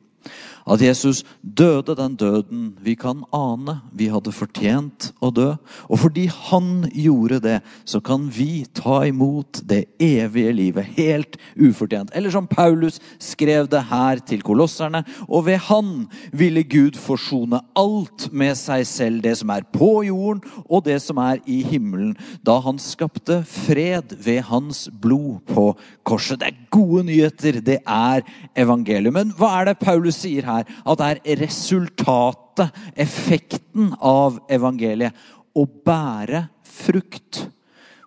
At 0.65 0.81
Jesus 0.81 1.23
døde 1.43 1.93
den 1.97 2.15
døden 2.17 2.71
vi 2.81 2.95
kan 2.97 3.21
ane 3.37 3.77
vi 3.93 4.09
hadde 4.09 4.33
fortjent 4.33 5.11
å 5.21 5.29
dø. 5.35 5.51
Og 5.93 6.01
fordi 6.01 6.25
han 6.33 6.87
gjorde 6.89 7.41
det, 7.45 7.59
så 7.85 8.01
kan 8.05 8.31
vi 8.33 8.65
ta 8.73 9.03
imot 9.05 9.61
det 9.69 9.85
evige 10.01 10.55
livet 10.57 10.89
helt 10.97 11.37
ufortjent. 11.61 12.15
Eller 12.17 12.33
som 12.33 12.49
Paulus 12.49 12.97
skrev 13.21 13.69
det 13.69 13.83
her 13.91 14.23
til 14.25 14.45
kolosserne. 14.45 15.05
Og 15.29 15.45
ved 15.51 15.61
han 15.69 16.07
ville 16.33 16.65
Gud 16.65 16.97
forsone 16.97 17.61
alt 17.77 18.31
med 18.33 18.57
seg 18.57 18.87
selv, 18.89 19.21
det 19.25 19.37
som 19.41 19.53
er 19.53 19.69
på 19.69 20.01
jorden 20.09 20.41
og 20.65 20.87
det 20.89 20.97
som 21.05 21.21
er 21.21 21.43
i 21.45 21.61
himmelen, 21.67 22.15
da 22.45 22.57
han 22.65 22.81
skapte 22.81 23.43
fred 23.49 24.17
ved 24.25 24.47
hans 24.49 24.87
blod 24.89 25.45
på 25.51 25.71
korset. 26.09 26.41
Det 26.41 26.49
er 26.49 26.65
gode 26.73 27.05
nyheter. 27.11 27.61
Det 27.61 27.79
er 27.85 28.25
evangeliet. 28.57 29.13
Men 29.13 29.37
hva 29.37 29.53
er 29.61 29.71
det 29.71 29.79
Paulus 29.83 30.23
sier 30.25 30.47
her? 30.47 30.54
Her 30.55 30.69
at 30.85 31.01
det 31.01 31.11
er 31.11 31.43
resultatet, 31.45 32.83
effekten 32.97 33.93
av 34.01 34.39
evangeliet, 34.53 35.15
å 35.55 35.67
bære 35.67 36.47
frukt. 36.67 37.45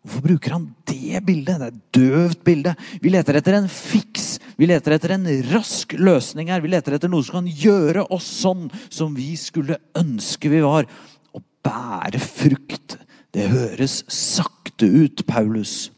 Hvorfor 0.08 0.24
bruker 0.24 0.54
han 0.56 0.68
det 0.88 1.20
bildet? 1.28 1.60
Det 1.60 1.66
er 1.66 1.74
et 1.74 1.98
døvt 1.98 2.44
bilde. 2.48 2.74
Vi 3.04 3.12
leter 3.12 3.40
etter 3.40 3.58
en 3.58 3.68
fiks. 3.72 4.38
Vi 4.56 4.70
leter 4.70 4.96
etter 4.96 5.16
en 5.18 5.28
rask 5.52 5.98
løsning 6.00 6.52
her. 6.52 6.64
Vi 6.64 6.72
leter 6.72 6.96
etter 6.96 7.12
noe 7.12 7.26
som 7.28 7.42
kan 7.42 7.50
gjøre 7.52 8.06
oss 8.16 8.28
sånn 8.40 8.70
som 8.88 9.16
vi 9.18 9.34
skulle 9.40 9.80
ønske 10.00 10.52
vi 10.54 10.64
var. 10.64 10.88
Å 11.36 11.44
bære 11.68 12.22
frukt. 12.24 12.96
Det 13.36 13.50
høres 13.52 14.00
sakte 14.12 14.88
ut, 14.88 15.26
Paulus. 15.28 15.90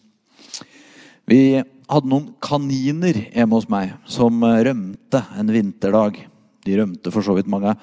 Vi 1.30 1.62
hadde 1.62 2.10
noen 2.10 2.34
kaniner 2.42 3.18
hjemme 3.30 3.60
hos 3.60 3.70
meg 3.70 3.94
som 4.10 4.42
rømte 4.42 5.22
en 5.38 5.54
vinterdag. 5.54 6.18
De 6.70 6.80
rømte 6.80 7.14
for 7.14 7.26
så 7.26 7.36
vidt 7.38 7.50
mange 7.50 7.74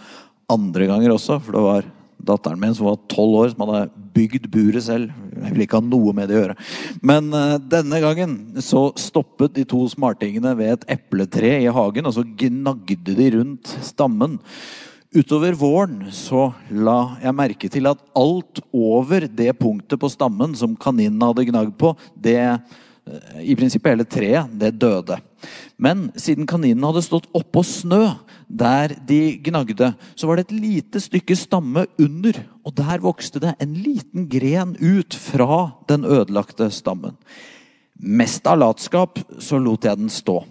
andre 0.51 0.87
ganger 0.87 1.15
også, 1.15 1.41
for 1.43 1.57
det 1.57 1.65
var 1.65 1.93
datteren 2.27 2.61
min 2.61 2.75
som 2.75 2.89
var 2.89 3.01
tolv 3.11 3.37
år, 3.43 3.51
som 3.53 3.65
hadde 3.67 4.07
bygd 4.17 4.49
buret 4.53 4.87
selv. 4.87 5.13
Jeg 5.37 5.53
ville 5.53 5.67
ikke 5.67 5.81
ha 5.81 5.85
noe 5.85 6.15
med 6.17 6.31
det 6.31 6.39
å 6.39 6.41
gjøre. 6.41 6.57
Men 7.05 7.29
uh, 7.35 7.59
denne 7.61 8.01
gangen 8.03 8.37
så 8.65 8.89
stoppet 9.01 9.57
de 9.59 9.67
to 9.69 9.83
smartingene 9.93 10.55
ved 10.59 10.73
et 10.73 10.89
epletre 10.97 11.57
i 11.61 11.71
hagen, 11.73 12.09
og 12.09 12.17
så 12.17 12.25
gnagde 12.25 13.17
de 13.19 13.31
rundt 13.37 13.75
stammen. 13.85 14.39
Utover 15.17 15.55
våren 15.57 16.01
så 16.13 16.51
la 16.73 17.17
jeg 17.23 17.37
merke 17.37 17.71
til 17.73 17.89
at 17.89 18.01
alt 18.19 18.61
over 18.75 19.29
det 19.29 19.53
punktet 19.61 20.01
på 20.01 20.11
stammen 20.13 20.57
som 20.59 20.75
kaninene 20.77 21.31
hadde 21.31 21.47
gnagd 21.51 21.77
på, 21.81 21.95
det 22.13 22.41
i 23.39 23.55
prinsippet 23.55 23.93
hele 23.93 24.07
treet, 24.09 24.51
det 24.59 24.73
døde. 24.81 25.21
Men 25.77 26.11
siden 26.19 26.49
kaninene 26.49 26.89
hadde 26.89 27.05
stått 27.05 27.29
oppå 27.37 27.63
snø, 27.67 28.15
der 28.49 28.95
de 29.09 29.37
gnagde, 29.45 29.93
så 30.15 30.29
var 30.29 30.39
det 30.39 30.47
et 30.47 30.57
lite 30.57 31.03
stykke 31.03 31.37
stamme 31.39 31.87
under. 32.03 32.39
Og 32.67 32.77
der 32.79 33.03
vokste 33.05 33.43
det 33.43 33.55
en 33.63 33.75
liten 33.79 34.29
gren 34.33 34.77
ut 34.81 35.17
fra 35.17 35.73
den 35.91 36.07
ødelagte 36.07 36.71
stammen. 36.75 37.17
Mest 37.97 38.47
av 38.47 38.61
latskap 38.61 39.21
så 39.41 39.61
lot 39.63 39.87
jeg 39.89 40.03
den 40.03 40.13
stå. 40.13 40.43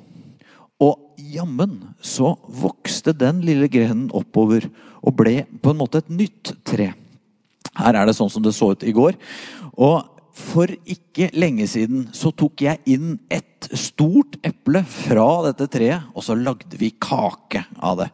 Og 0.81 1.21
jammen 1.21 1.77
så 2.03 2.33
vokste 2.49 3.13
den 3.15 3.43
lille 3.45 3.69
grenen 3.71 4.09
oppover 4.15 4.67
og 5.05 5.15
ble 5.19 5.43
på 5.61 5.71
en 5.71 5.79
måte 5.79 6.01
et 6.01 6.11
nytt 6.11 6.55
tre. 6.67 6.91
Her 7.75 7.97
er 7.99 8.07
det 8.07 8.15
sånn 8.17 8.31
som 8.31 8.43
det 8.43 8.55
så 8.55 8.71
ut 8.73 8.83
i 8.87 8.93
går. 8.95 9.17
Og 9.75 10.14
for 10.35 10.67
ikke 10.67 11.29
lenge 11.37 11.67
siden 11.71 12.09
så 12.15 12.31
tok 12.35 12.65
jeg 12.65 12.81
inn 12.91 13.15
et 13.31 13.69
stort 13.71 14.35
eple 14.45 14.81
fra 14.83 15.29
dette 15.47 15.69
treet, 15.71 16.09
og 16.11 16.25
så 16.25 16.35
lagde 16.35 16.75
vi 16.79 16.91
kake 16.91 17.63
av 17.79 18.01
det. 18.03 18.09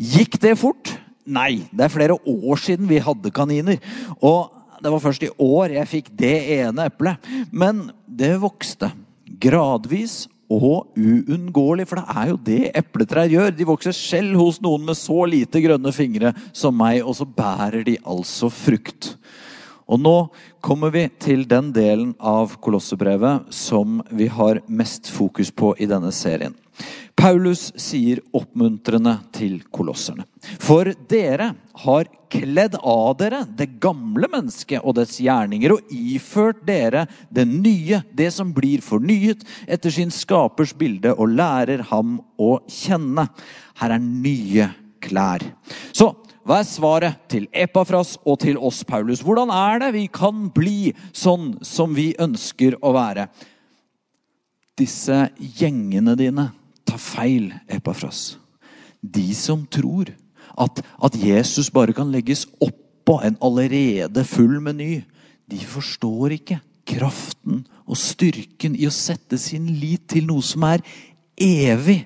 Gikk 0.00 0.38
det 0.40 0.56
fort? 0.60 0.94
Nei. 1.28 1.66
Det 1.70 1.84
er 1.84 1.92
flere 1.92 2.16
år 2.16 2.62
siden 2.64 2.88
vi 2.90 3.02
hadde 3.04 3.32
kaniner. 3.34 3.78
Og 4.24 4.56
det 4.80 4.92
var 4.92 5.04
først 5.04 5.26
i 5.26 5.32
år 5.36 5.76
jeg 5.76 5.90
fikk 5.90 6.10
det 6.16 6.34
ene 6.56 6.88
eplet. 6.88 7.30
Men 7.52 7.90
det 8.08 8.32
vokste 8.40 8.90
gradvis 9.40 10.24
og 10.50 10.96
uunngåelig, 10.98 11.86
for 11.86 12.00
det 12.00 12.16
er 12.16 12.30
jo 12.32 12.38
det 12.48 12.62
epletrær 12.80 13.30
gjør. 13.30 13.52
De 13.54 13.68
vokser 13.68 13.94
selv 13.94 14.40
hos 14.40 14.58
noen 14.64 14.88
med 14.88 14.98
så 14.98 15.22
lite 15.28 15.62
grønne 15.62 15.92
fingre 15.94 16.32
som 16.50 16.74
meg, 16.74 17.04
og 17.04 17.14
så 17.20 17.28
bærer 17.28 17.84
de 17.86 18.00
altså 18.02 18.50
frukt. 18.50 19.12
Og 19.90 19.98
nå 19.98 20.16
kommer 20.62 20.92
vi 20.94 21.08
til 21.18 21.44
den 21.50 21.72
delen 21.74 22.14
av 22.22 22.54
Kolossebrevet 22.62 23.50
som 23.54 24.00
vi 24.10 24.30
har 24.30 24.62
mest 24.70 25.10
fokus 25.10 25.50
på 25.50 25.74
i 25.78 25.88
denne 25.90 26.12
serien. 26.14 26.54
Paulus 27.20 27.66
sier 27.76 28.22
oppmuntrende 28.32 29.12
til 29.36 29.58
kolosserne. 29.68 30.24
For 30.62 30.88
dere 31.10 31.50
har 31.82 32.08
kledd 32.32 32.78
av 32.78 33.18
dere 33.20 33.42
det 33.58 33.66
gamle 33.82 34.30
mennesket 34.30 34.80
og 34.80 34.96
dets 34.96 35.18
gjerninger 35.20 35.74
og 35.74 35.92
iført 35.92 36.62
dere 36.64 37.04
det 37.28 37.44
nye, 37.50 38.00
det 38.16 38.30
som 38.32 38.54
blir 38.56 38.80
fornyet 38.84 39.44
etter 39.68 39.92
sin 39.92 40.14
skapers 40.14 40.72
bilde, 40.72 41.12
og 41.12 41.34
lærer 41.34 41.84
ham 41.90 42.16
å 42.40 42.54
kjenne. 42.70 43.26
Her 43.82 43.98
er 43.98 44.06
nye 44.06 44.70
klær. 45.04 45.44
Så 45.92 46.12
hva 46.46 46.60
er 46.62 46.68
svaret 46.68 47.18
til 47.28 47.46
Epafras 47.52 48.14
og 48.24 48.38
til 48.40 48.56
oss, 48.56 48.80
Paulus? 48.88 49.20
Hvordan 49.24 49.52
er 49.52 49.82
det 49.82 49.90
vi 49.98 50.06
kan 50.12 50.48
bli 50.54 50.92
sånn 51.12 51.58
som 51.66 51.92
vi 51.96 52.10
ønsker 52.20 52.78
å 52.80 52.94
være? 52.96 53.26
Disse 54.80 55.26
gjengene 55.36 56.16
dine 56.16 56.48
tar 56.88 57.00
feil, 57.02 57.50
Epafras. 57.68 58.38
De 59.00 59.28
som 59.36 59.66
tror 59.68 60.14
at, 60.56 60.80
at 60.80 61.18
Jesus 61.20 61.70
bare 61.72 61.94
kan 61.96 62.10
legges 62.12 62.46
oppå 62.60 63.20
en 63.26 63.36
allerede 63.44 64.24
full 64.28 64.58
meny, 64.64 65.02
de 65.50 65.60
forstår 65.66 66.38
ikke 66.38 66.60
kraften 66.88 67.64
og 67.84 67.98
styrken 68.00 68.76
i 68.78 68.88
å 68.88 68.94
sette 68.94 69.38
sin 69.40 69.68
lit 69.80 70.08
til 70.10 70.26
noe 70.30 70.44
som 70.44 70.64
er 70.68 70.82
evig, 71.40 72.04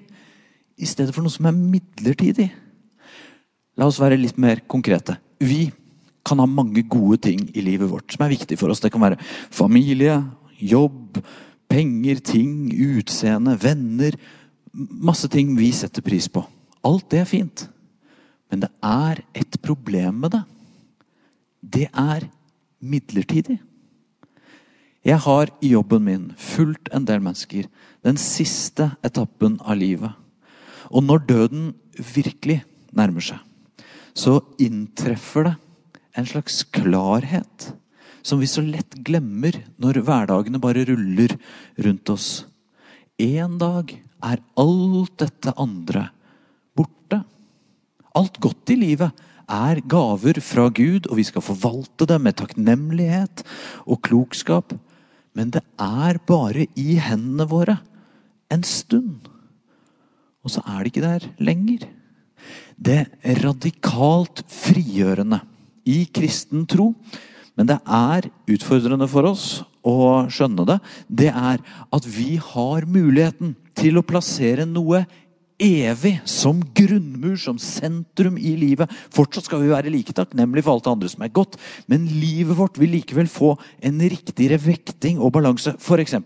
i 0.75 0.87
stedet 0.91 1.15
for 1.15 1.23
noe 1.23 1.31
som 1.31 1.47
er 1.47 1.55
midlertidig. 1.55 2.49
La 3.79 3.89
oss 3.91 4.01
være 4.03 4.19
litt 4.21 4.39
mer 4.39 4.63
konkrete. 4.71 5.17
Vi 5.43 5.67
kan 6.25 6.41
ha 6.41 6.47
mange 6.49 6.85
gode 6.89 7.19
ting 7.27 7.43
i 7.53 7.65
livet 7.65 7.91
vårt 7.91 8.15
som 8.15 8.25
er 8.25 8.33
viktig 8.33 8.59
for 8.61 8.73
oss. 8.73 8.81
Det 8.81 8.93
kan 8.95 9.03
være 9.03 9.19
familie, 9.53 10.17
jobb, 10.59 11.19
penger, 11.71 12.23
ting, 12.25 12.71
utseende, 12.97 13.57
venner. 13.61 14.17
Masse 14.75 15.29
ting 15.33 15.53
vi 15.59 15.73
setter 15.75 16.05
pris 16.07 16.31
på. 16.31 16.45
Alt 16.85 17.11
det 17.13 17.23
er 17.23 17.29
fint. 17.29 17.67
Men 18.51 18.65
det 18.65 18.71
er 18.85 19.23
et 19.35 19.61
problem 19.65 20.23
med 20.25 20.37
det. 20.37 20.43
Det 21.65 21.87
er 21.91 22.29
midlertidig. 22.85 23.59
Jeg 25.05 25.21
har 25.21 25.51
i 25.61 25.75
jobben 25.75 26.05
min 26.07 26.29
fulgt 26.41 26.89
en 26.97 27.05
del 27.05 27.21
mennesker 27.21 27.67
den 28.05 28.17
siste 28.21 28.95
etappen 29.05 29.59
av 29.61 29.77
livet. 29.77 30.13
Og 30.89 31.05
når 31.05 31.27
døden 31.29 31.67
virkelig 32.15 32.63
nærmer 32.97 33.25
seg, 33.25 33.41
så 34.15 34.39
inntreffer 34.63 35.49
det 35.49 35.55
en 36.15 36.27
slags 36.27 36.63
klarhet 36.75 37.73
som 38.25 38.41
vi 38.41 38.49
så 38.49 38.63
lett 38.65 38.95
glemmer 39.05 39.57
når 39.83 40.01
hverdagene 40.07 40.61
bare 40.63 40.87
ruller 40.89 41.35
rundt 41.85 42.13
oss. 42.15 42.29
En 43.21 43.59
dag 43.61 43.93
er 44.25 44.41
alt 44.59 45.19
dette 45.21 45.53
andre 45.61 46.07
borte. 46.79 47.21
Alt 48.17 48.39
godt 48.41 48.73
i 48.73 48.79
livet 48.81 49.25
er 49.51 49.83
gaver 49.85 50.41
fra 50.41 50.71
Gud, 50.73 51.11
og 51.11 51.19
vi 51.19 51.27
skal 51.29 51.45
forvalte 51.45 52.07
det 52.09 52.17
med 52.23 52.39
takknemlighet 52.39 53.45
og 53.85 54.01
klokskap. 54.07 54.73
Men 55.37 55.53
det 55.53 55.65
er 55.77 56.23
bare 56.25 56.65
i 56.81 56.97
hendene 57.03 57.45
våre 57.51 57.77
en 58.55 58.65
stund. 58.65 59.29
Og 60.47 60.55
så 60.55 60.65
er 60.65 60.81
det 60.81 60.95
ikke 60.95 61.05
der 61.05 61.29
lenger 61.43 61.85
det 62.77 63.07
radikalt 63.43 64.43
frigjørende 64.51 65.41
i 65.89 66.05
kristen 66.15 66.65
tro. 66.71 66.93
Men 67.55 67.69
det 67.71 67.79
er 67.87 68.31
utfordrende 68.51 69.07
for 69.11 69.29
oss 69.31 69.47
å 69.85 70.25
skjønne 70.33 70.65
det. 70.67 70.79
Det 71.09 71.31
er 71.31 71.61
at 71.95 72.09
vi 72.09 72.35
har 72.41 72.89
muligheten 72.89 73.55
til 73.79 73.99
å 74.01 74.07
plassere 74.07 74.67
noe 74.67 75.05
evig, 75.61 76.17
som 76.27 76.59
grunnmur, 76.75 77.37
som 77.39 77.59
sentrum 77.63 78.37
i 78.39 78.55
livet. 78.59 78.91
Fortsatt 79.15 79.47
skal 79.47 79.63
vi 79.63 79.71
være 79.71 79.93
like 79.93 80.15
takknemlige 80.17 80.67
for 80.67 80.75
alt 80.75 80.87
det 80.87 80.93
andre 80.95 81.11
som 81.13 81.25
er 81.27 81.35
godt, 81.35 81.57
men 81.91 82.09
livet 82.11 82.59
vårt 82.59 82.79
vil 82.81 82.95
likevel 82.97 83.31
få 83.31 83.55
en 83.85 84.03
riktigere 84.03 84.59
vekting 84.59 85.21
og 85.23 85.35
balanse. 85.37 85.77
F.eks. 85.79 86.17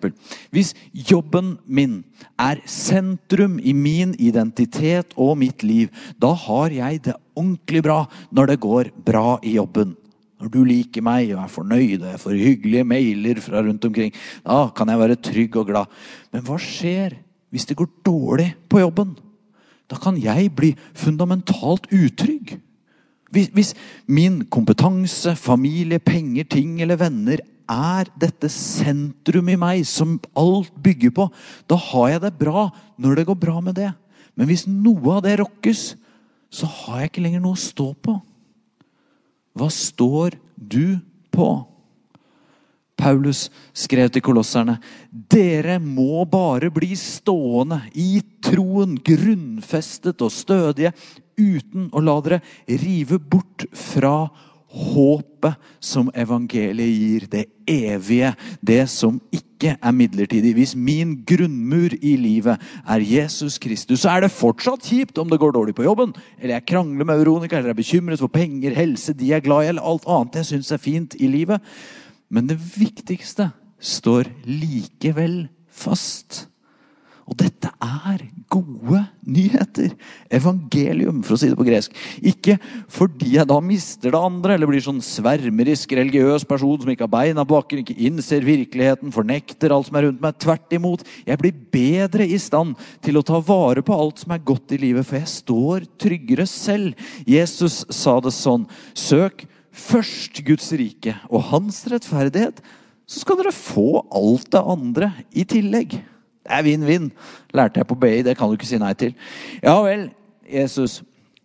hvis 0.54 0.74
jobben 0.92 1.56
min 1.66 2.02
er 2.40 2.62
sentrum 2.64 3.58
i 3.60 3.74
min 3.76 4.16
identitet 4.18 5.12
og 5.16 5.36
mitt 5.38 5.62
liv, 5.62 5.92
da 6.16 6.32
har 6.32 6.72
jeg 6.72 7.04
det 7.10 7.16
ordentlig 7.36 7.84
bra 7.84 8.02
når 8.32 8.52
det 8.52 8.60
går 8.64 8.92
bra 9.04 9.38
i 9.42 9.58
jobben. 9.58 9.96
Når 10.38 10.50
du 10.54 10.60
liker 10.62 11.02
meg 11.02 11.32
og 11.34 11.42
er 11.42 11.50
fornøyd 11.50 12.02
og 12.02 12.10
jeg 12.12 12.20
får 12.22 12.36
hyggelige 12.38 12.86
mailer 12.86 13.40
fra 13.42 13.62
rundt 13.66 13.84
omkring, 13.88 14.12
da 14.46 14.68
kan 14.70 14.88
jeg 14.92 15.00
være 15.00 15.22
trygg 15.28 15.56
og 15.58 15.72
glad. 15.72 15.96
Men 16.30 16.44
hva 16.46 16.58
skjer 16.62 17.16
hvis 17.50 17.66
det 17.68 17.78
går 17.78 17.90
dårlig 18.06 18.52
på 18.68 18.80
jobben? 18.82 19.14
Da 19.88 19.96
kan 19.96 20.18
jeg 20.20 20.50
bli 20.56 20.74
fundamentalt 20.96 21.88
utrygg. 21.92 22.58
Hvis, 23.32 23.48
hvis 23.52 23.74
min 24.08 24.42
kompetanse, 24.48 25.36
familie, 25.36 26.00
penger, 26.00 26.44
ting 26.48 26.80
eller 26.80 27.00
venner 27.00 27.40
er 27.68 28.08
dette 28.16 28.48
sentrum 28.52 29.48
i 29.52 29.58
meg 29.60 29.84
som 29.88 30.16
alt 30.36 30.72
bygger 30.80 31.12
på, 31.16 31.28
da 31.68 31.76
har 31.90 32.14
jeg 32.14 32.24
det 32.24 32.34
bra 32.40 32.68
når 33.00 33.20
det 33.20 33.26
går 33.28 33.40
bra 33.40 33.60
med 33.64 33.76
det. 33.80 33.90
Men 34.36 34.48
hvis 34.48 34.68
noe 34.70 35.18
av 35.18 35.24
det 35.26 35.38
rokkes, 35.40 35.92
så 36.48 36.68
har 36.68 37.02
jeg 37.02 37.12
ikke 37.12 37.24
lenger 37.26 37.44
noe 37.44 37.56
å 37.56 37.60
stå 37.60 37.90
på. 38.00 38.14
Hva 39.58 39.68
står 39.72 40.38
du 40.56 40.98
på? 41.34 41.48
Paulus 42.98 43.46
skrev 43.76 44.10
til 44.12 44.24
kolosserne 44.26 44.78
dere 45.10 45.78
må 45.82 46.24
bare 46.28 46.70
bli 46.74 46.92
stående 46.98 47.80
i 47.94 48.18
troen, 48.44 48.96
grunnfestet 49.04 50.20
og 50.24 50.34
stødige, 50.34 50.92
uten 51.38 51.88
å 51.94 52.02
la 52.02 52.18
dere 52.24 52.42
rive 52.66 53.20
bort 53.22 53.68
fra 53.76 54.26
håpet 54.68 55.56
som 55.80 56.10
evangeliet 56.12 56.92
gir, 56.92 57.26
det 57.32 57.44
evige, 57.68 58.34
det 58.60 58.82
som 58.92 59.16
ikke 59.32 59.74
er 59.80 59.94
midlertidig. 59.96 60.52
Hvis 60.58 60.74
min 60.76 61.14
grunnmur 61.26 61.94
i 61.96 62.14
livet 62.20 62.60
er 62.84 63.04
Jesus 63.04 63.56
Kristus, 63.62 64.02
så 64.02 64.12
er 64.12 64.26
det 64.26 64.34
fortsatt 64.34 64.84
kjipt 64.84 65.18
om 65.18 65.30
det 65.30 65.40
går 65.40 65.56
dårlig 65.56 65.76
på 65.78 65.86
jobben, 65.86 66.12
eller 66.38 66.58
jeg 66.58 66.68
krangler 66.74 67.08
med 67.08 67.22
Veronica, 67.22 67.58
eller 67.58 67.72
er 67.72 67.80
bekymret 67.80 68.20
for 68.20 68.32
penger, 68.32 68.76
helse, 68.76 69.16
de 69.16 69.32
er 69.32 69.44
glad 69.44 69.64
i, 69.64 69.72
eller 69.72 69.88
alt 69.88 70.08
annet 70.08 70.42
jeg 70.42 70.52
syns 70.52 70.74
er 70.74 70.84
fint 70.84 71.16
i 71.16 71.30
livet. 71.32 71.64
Men 72.28 72.48
det 72.50 72.58
viktigste 72.58 73.50
står 73.80 74.28
likevel 74.44 75.46
fast. 75.70 76.44
Og 77.28 77.36
dette 77.36 77.68
er 77.84 78.22
gode 78.48 79.02
nyheter. 79.28 79.92
Evangelium, 80.32 81.20
for 81.20 81.36
å 81.36 81.38
si 81.40 81.50
det 81.50 81.58
på 81.58 81.66
gresk. 81.66 81.92
Ikke 82.24 82.56
fordi 82.88 83.34
jeg 83.34 83.48
da 83.50 83.58
mister 83.60 84.14
det 84.14 84.22
andre, 84.30 84.56
eller 84.56 84.70
blir 84.70 84.80
sånn 84.84 85.02
svermerisk 85.04 85.92
religiøs 85.98 86.46
person 86.48 86.80
som 86.80 86.92
ikke 86.92 87.04
har 87.04 87.12
beina 87.12 87.44
på 87.44 87.58
bakken, 87.58 87.82
ikke 87.82 87.98
innser 88.08 88.46
virkeligheten, 88.48 89.12
fornekter 89.12 89.74
alt 89.76 89.90
som 89.90 90.00
er 90.00 90.08
rundt 90.08 90.24
meg. 90.24 90.40
Tvert 90.40 90.72
imot. 90.78 91.04
Jeg 91.28 91.42
blir 91.42 91.60
bedre 91.76 92.24
i 92.24 92.40
stand 92.40 92.80
til 93.04 93.20
å 93.20 93.26
ta 93.28 93.42
vare 93.44 93.84
på 93.84 93.92
alt 93.92 94.24
som 94.24 94.32
er 94.32 94.46
godt 94.48 94.72
i 94.72 94.80
livet, 94.88 95.04
for 95.04 95.20
jeg 95.20 95.34
står 95.34 95.88
tryggere 96.00 96.48
selv. 96.48 96.96
Jesus 97.28 97.82
sa 97.92 98.16
det 98.24 98.32
sånn. 98.36 98.64
Søk 98.96 99.44
først 99.78 100.42
Guds 100.46 100.70
rike 100.76 101.14
og 101.30 101.48
hans 101.52 101.80
rettferdighet, 101.90 102.60
så 103.08 103.22
skal 103.22 103.38
dere 103.40 103.54
få 103.54 104.02
alt 104.12 104.50
det 104.52 104.62
andre 104.74 105.12
i 105.32 105.46
tillegg. 105.48 105.96
Det 106.44 106.56
er 106.56 106.64
vinn-vinn, 106.64 107.10
lærte 107.56 107.80
jeg 107.80 107.88
på 107.88 107.96
BI. 108.00 108.20
Det 108.24 108.36
kan 108.36 108.50
du 108.50 108.56
ikke 108.58 108.68
si 108.68 108.80
nei 108.80 108.92
til. 108.98 109.14
Ja 109.62 109.78
vel, 109.84 110.08
Jesus, 110.48 111.00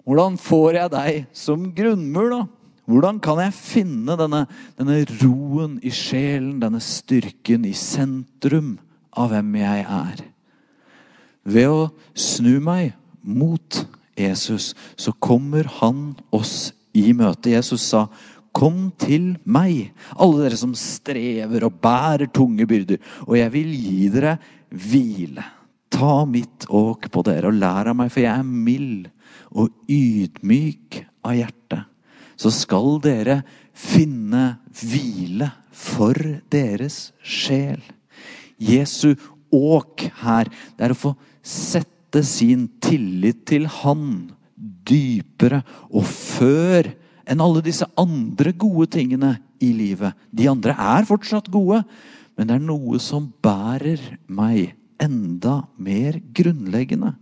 hvordan 0.08 0.36
får 0.40 0.80
jeg 0.80 0.94
deg 0.94 1.24
som 1.36 1.70
grunnmur, 1.76 2.30
da? 2.32 2.42
Hvordan 2.84 3.22
kan 3.24 3.40
jeg 3.40 3.56
finne 3.56 4.18
denne, 4.20 4.44
denne 4.76 4.98
roen 5.22 5.78
i 5.80 5.92
sjelen, 5.96 6.58
denne 6.60 6.82
styrken 6.84 7.64
i 7.68 7.72
sentrum 7.78 8.76
av 9.16 9.32
hvem 9.32 9.54
jeg 9.62 9.86
er? 9.88 10.24
Ved 11.48 11.72
å 11.72 11.82
snu 12.16 12.58
meg 12.64 12.92
mot 13.24 13.86
Jesus, 14.20 14.74
så 15.00 15.14
kommer 15.16 15.68
han 15.80 16.12
oss 16.36 16.74
i 16.94 17.10
møte. 17.16 17.54
Jesus 17.56 17.88
sa, 17.88 18.06
'Kom 18.54 18.92
til 19.02 19.34
meg, 19.50 19.94
alle 20.14 20.46
dere 20.46 20.58
som 20.60 20.76
strever 20.78 21.66
og 21.66 21.80
bærer 21.82 22.30
tunge 22.30 22.68
byrder, 22.70 23.02
og 23.26 23.38
jeg 23.38 23.52
vil 23.52 23.72
gi 23.74 24.10
dere 24.14 24.38
hvile.' 24.70 25.50
Ta 25.94 26.26
mitt 26.26 26.66
åk 26.74 27.10
på 27.14 27.22
dere 27.22 27.52
og 27.52 27.58
lær 27.62 27.92
av 27.92 27.98
meg, 27.98 28.10
for 28.10 28.24
jeg 28.24 28.34
er 28.34 28.44
mild 28.44 29.10
og 29.54 29.70
ydmyk 29.86 31.04
av 31.22 31.36
hjerte. 31.38 31.84
Så 32.36 32.50
skal 32.50 32.98
dere 33.04 33.44
finne 33.78 34.58
hvile 34.74 35.52
for 35.70 36.18
deres 36.50 37.12
sjel. 37.22 37.82
Jesu 38.58 39.14
åk 39.54 40.08
her, 40.24 40.50
det 40.78 40.88
er 40.88 40.96
å 40.96 40.98
få 40.98 41.14
sette 41.46 42.24
sin 42.26 42.68
tillit 42.82 43.46
til 43.50 43.70
Han 43.82 44.34
dypere 44.58 45.62
og 45.92 46.06
før 46.10 46.90
enn 47.30 47.44
alle 47.44 47.64
disse 47.66 47.88
andre 48.00 48.54
gode 48.58 48.90
tingene 48.98 49.38
i 49.64 49.72
livet. 49.76 50.16
De 50.32 50.50
andre 50.52 50.76
er 50.76 51.08
fortsatt 51.08 51.52
gode, 51.54 51.84
men 52.38 52.50
det 52.50 52.58
er 52.58 52.66
noe 52.66 53.00
som 53.02 53.30
bærer 53.44 54.02
meg 54.28 54.74
enda 55.04 55.64
mer 55.78 56.20
grunnleggende. 56.36 57.14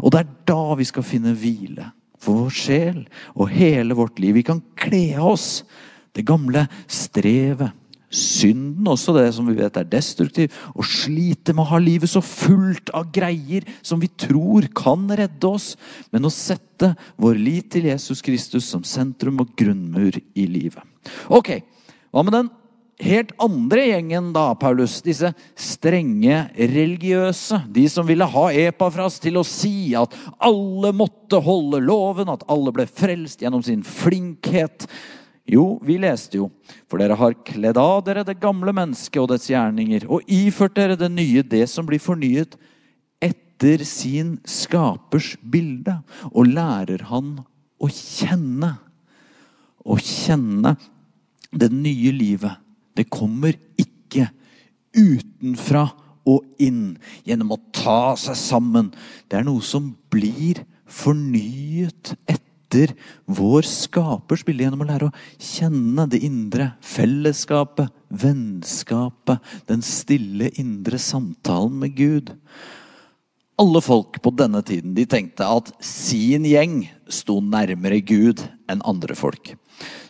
Og 0.00 0.12
det 0.12 0.22
er 0.22 0.32
da 0.48 0.76
vi 0.78 0.86
skal 0.88 1.06
finne 1.06 1.34
hvile 1.36 1.90
for 2.22 2.44
vår 2.44 2.54
sjel 2.54 2.98
og 3.34 3.50
hele 3.50 3.96
vårt 3.98 4.20
liv. 4.22 4.36
Vi 4.38 4.46
kan 4.46 4.62
kle 4.78 5.04
av 5.18 5.32
oss 5.34 5.48
det 6.14 6.26
gamle 6.28 6.66
strevet, 6.90 7.72
synden, 8.12 8.86
også 8.88 9.14
det 9.16 9.26
som 9.34 9.48
vi 9.48 9.56
vet 9.58 9.76
er 9.80 9.88
destruktiv, 9.88 10.52
og 10.76 10.86
slite 10.86 11.54
med 11.54 11.64
å 11.64 11.70
ha 11.72 11.80
livet 11.82 12.12
så 12.12 12.22
fullt 12.24 12.92
av 12.96 13.10
greier 13.14 13.66
som 13.80 14.00
vi 14.02 14.10
tror 14.10 14.68
kan 14.76 15.08
redde 15.08 15.48
oss, 15.48 15.72
men 16.12 16.28
å 16.28 16.32
sette 16.32 16.92
vår 17.20 17.38
lit 17.40 17.70
til 17.72 17.88
Jesus 17.90 18.22
Kristus 18.24 18.68
som 18.68 18.84
sentrum 18.86 19.40
og 19.42 19.54
grunnmur 19.58 20.18
i 20.34 20.48
livet. 20.50 20.82
Ok, 21.32 21.56
hva 22.12 22.24
med 22.26 22.36
den 22.36 22.50
helt 23.02 23.32
andre 23.42 23.86
gjengen, 23.88 24.30
da, 24.34 24.52
Paulus? 24.58 25.00
Disse 25.04 25.32
strenge 25.58 26.44
religiøse. 26.56 27.62
De 27.72 27.86
som 27.90 28.06
ville 28.06 28.28
ha 28.28 28.44
Epafras 28.64 29.18
til 29.22 29.40
å 29.40 29.46
si 29.46 29.92
at 29.98 30.14
alle 30.42 30.92
måtte 30.96 31.40
holde 31.42 31.82
loven, 31.82 32.30
at 32.32 32.46
alle 32.52 32.74
ble 32.74 32.86
frelst 32.86 33.42
gjennom 33.42 33.64
sin 33.66 33.82
flinkhet. 33.86 34.86
Jo, 35.48 35.80
vi 35.82 35.96
leste 35.98 36.38
jo, 36.38 36.48
for 36.86 37.02
dere 37.02 37.16
har 37.18 37.34
kledd 37.46 37.78
av 37.80 38.04
dere 38.06 38.22
det 38.26 38.38
gamle 38.40 38.74
mennesket 38.76 39.18
og 39.24 39.32
dets 39.32 39.48
gjerninger, 39.50 40.06
og 40.06 40.22
iført 40.30 40.76
dere 40.76 40.98
det 40.98 41.10
nye, 41.10 41.42
det 41.42 41.64
som 41.70 41.86
blir 41.88 42.02
fornyet 42.02 42.54
etter 43.22 43.82
sin 43.86 44.36
skapers 44.46 45.34
bilde, 45.42 45.98
og 46.30 46.52
lærer 46.54 47.02
han 47.10 47.40
å 47.82 47.90
kjenne. 47.90 48.76
Å 49.82 49.98
kjenne 49.98 50.76
det 51.50 51.72
nye 51.74 52.12
livet. 52.14 52.54
Det 52.94 53.08
kommer 53.10 53.56
ikke 53.80 54.28
utenfra 54.94 55.88
og 56.28 56.62
inn 56.62 56.94
gjennom 57.26 57.56
å 57.56 57.60
ta 57.74 58.14
seg 58.20 58.38
sammen. 58.38 58.92
Det 59.26 59.40
er 59.40 59.46
noe 59.48 59.64
som 59.66 59.90
blir 60.12 60.62
fornyet 60.86 62.14
etter 62.28 62.51
etter 62.72 62.94
vår 63.28 63.66
skapers 63.68 64.44
bilde 64.44 64.64
gjennom 64.64 64.84
å 64.84 64.88
lære 64.88 65.08
å 65.08 65.16
kjenne 65.36 66.06
det 66.08 66.22
indre 66.24 66.72
fellesskapet, 66.80 67.92
vennskapet, 68.08 69.42
den 69.68 69.82
stille 69.84 70.50
indre 70.60 70.98
samtalen 71.00 71.76
med 71.82 71.96
Gud. 71.96 72.32
Alle 73.60 73.82
folk 73.84 74.18
på 74.24 74.32
denne 74.34 74.62
tiden 74.64 74.94
de 74.96 75.04
tenkte 75.06 75.44
at 75.44 75.70
sin 75.84 76.46
gjeng 76.48 76.86
sto 77.12 77.40
nærmere 77.44 78.00
Gud 78.00 78.40
enn 78.70 78.82
andre 78.88 79.14
folk. 79.18 79.52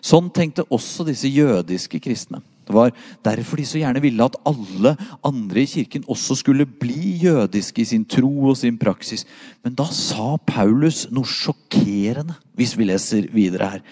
Sånn 0.02 0.30
tenkte 0.30 0.68
også 0.70 1.06
disse 1.08 1.30
jødiske 1.30 1.98
kristne. 2.02 2.42
Det 2.66 2.74
var 2.74 2.92
derfor 3.26 3.58
de 3.58 3.66
så 3.66 3.80
gjerne 3.80 4.02
ville 4.02 4.24
at 4.24 4.38
alle 4.48 4.94
andre 5.26 5.62
i 5.62 5.68
kirken 5.70 6.04
også 6.10 6.36
skulle 6.38 6.66
bli 6.66 7.16
jødiske 7.24 7.82
i 7.82 7.88
sin 7.88 8.04
tro 8.04 8.30
og 8.50 8.56
sin 8.60 8.78
praksis. 8.78 9.26
Men 9.64 9.76
da 9.78 9.88
sa 9.92 10.36
Paulus 10.46 11.06
noe 11.10 11.28
sjokkerende, 11.28 12.36
hvis 12.58 12.76
vi 12.78 12.88
leser 12.90 13.30
videre 13.34 13.72
her. 13.74 13.86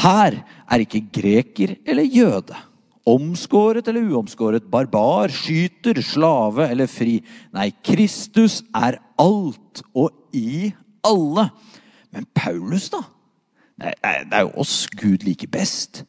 Her 0.00 0.40
er 0.70 0.84
ikke 0.84 1.06
greker 1.12 1.76
eller 1.88 2.06
jøde. 2.06 2.58
Omskåret 3.08 3.88
eller 3.88 4.12
uomskåret, 4.12 4.68
barbar, 4.70 5.32
skyter, 5.32 5.98
slave 6.04 6.68
eller 6.70 6.86
fri. 6.90 7.18
Nei, 7.56 7.70
Kristus 7.82 8.60
er 8.76 9.00
alt 9.18 9.82
og 9.96 10.12
i 10.36 10.68
alle. 11.06 11.48
Men 12.12 12.28
Paulus, 12.34 12.90
da? 12.92 13.00
Det 13.80 13.94
er 14.36 14.44
jo 14.44 14.52
oss 14.60 14.84
Gud 14.92 15.24
liker 15.24 15.48
best. 15.50 16.04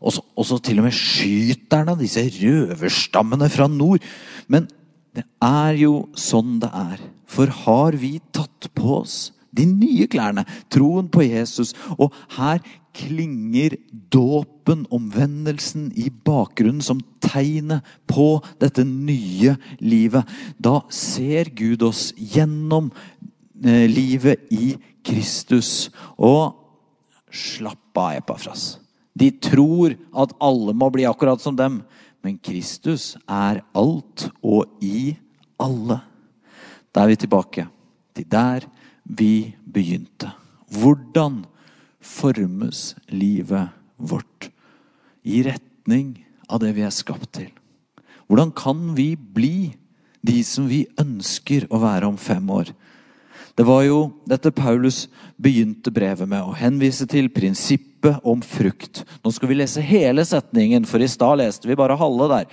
Og 0.00 0.44
så 0.44 0.58
til 0.60 0.80
og 0.80 0.88
med 0.88 0.96
skyter 0.96 1.86
han 1.88 2.00
disse 2.00 2.24
røverstammene 2.38 3.48
fra 3.52 3.68
nord. 3.70 4.04
Men 4.52 4.68
det 5.16 5.24
er 5.42 5.78
jo 5.80 6.06
sånn 6.18 6.58
det 6.60 6.70
er. 6.76 7.00
For 7.26 7.50
har 7.64 7.96
vi 7.98 8.18
tatt 8.34 8.68
på 8.76 9.00
oss 9.00 9.16
de 9.56 9.64
nye 9.64 10.04
klærne, 10.12 10.44
troen 10.72 11.08
på 11.08 11.24
Jesus? 11.24 11.72
Og 11.96 12.12
her 12.36 12.60
klinger 12.96 13.76
dåpen, 14.12 14.84
omvendelsen, 14.92 15.90
i 15.96 16.08
bakgrunnen 16.10 16.84
som 16.84 17.00
tegnet 17.24 17.84
på 18.08 18.36
dette 18.60 18.84
nye 18.88 19.56
livet. 19.80 20.28
Da 20.60 20.82
ser 20.92 21.52
Gud 21.56 21.84
oss 21.88 22.10
gjennom 22.16 22.92
eh, 23.64 23.86
livet 23.88 24.48
i 24.52 24.74
Kristus. 25.06 25.88
Og 26.16 26.56
slapp 27.32 27.96
av, 27.96 28.16
Epafras. 28.20 28.76
De 29.16 29.30
tror 29.32 29.96
at 30.12 30.34
alle 30.44 30.74
må 30.76 30.90
bli 30.92 31.06
akkurat 31.08 31.40
som 31.40 31.56
dem. 31.56 31.80
Men 32.20 32.36
Kristus 32.42 33.14
er 33.24 33.62
alt 33.76 34.28
og 34.44 34.68
i 34.84 35.16
alle. 35.62 36.00
Da 36.92 37.04
er 37.04 37.12
vi 37.12 37.20
tilbake 37.24 37.66
til 38.16 38.28
der 38.28 38.66
vi 39.06 39.54
begynte. 39.62 40.32
Hvordan 40.72 41.44
formes 42.02 42.94
livet 43.08 43.70
vårt 43.96 44.50
i 45.26 45.42
retning 45.46 46.16
av 46.50 46.60
det 46.62 46.74
vi 46.76 46.84
er 46.86 46.94
skapt 46.94 47.30
til? 47.38 47.50
Hvordan 48.26 48.50
kan 48.56 48.90
vi 48.98 49.14
bli 49.16 49.76
de 50.26 50.40
som 50.44 50.66
vi 50.68 50.82
ønsker 50.98 51.68
å 51.70 51.80
være 51.82 52.08
om 52.10 52.18
fem 52.18 52.48
år? 52.50 52.72
Det 53.56 53.64
var 53.64 53.86
jo 53.86 54.00
dette 54.28 54.52
Paulus 54.52 55.06
begynte 55.40 55.88
brevet 55.94 56.28
med, 56.28 56.44
å 56.44 56.56
henvise 56.56 57.06
til 57.08 57.30
prinsippet 57.32 58.20
om 58.28 58.42
frukt. 58.44 59.00
Nå 59.24 59.32
skal 59.32 59.48
vi 59.48 59.56
lese 59.56 59.84
hele 59.84 60.26
setningen, 60.28 60.84
for 60.84 61.00
i 61.00 61.08
stad 61.08 61.40
leste 61.40 61.68
vi 61.68 61.78
bare 61.78 61.96
halve 61.96 62.28
der. 62.34 62.50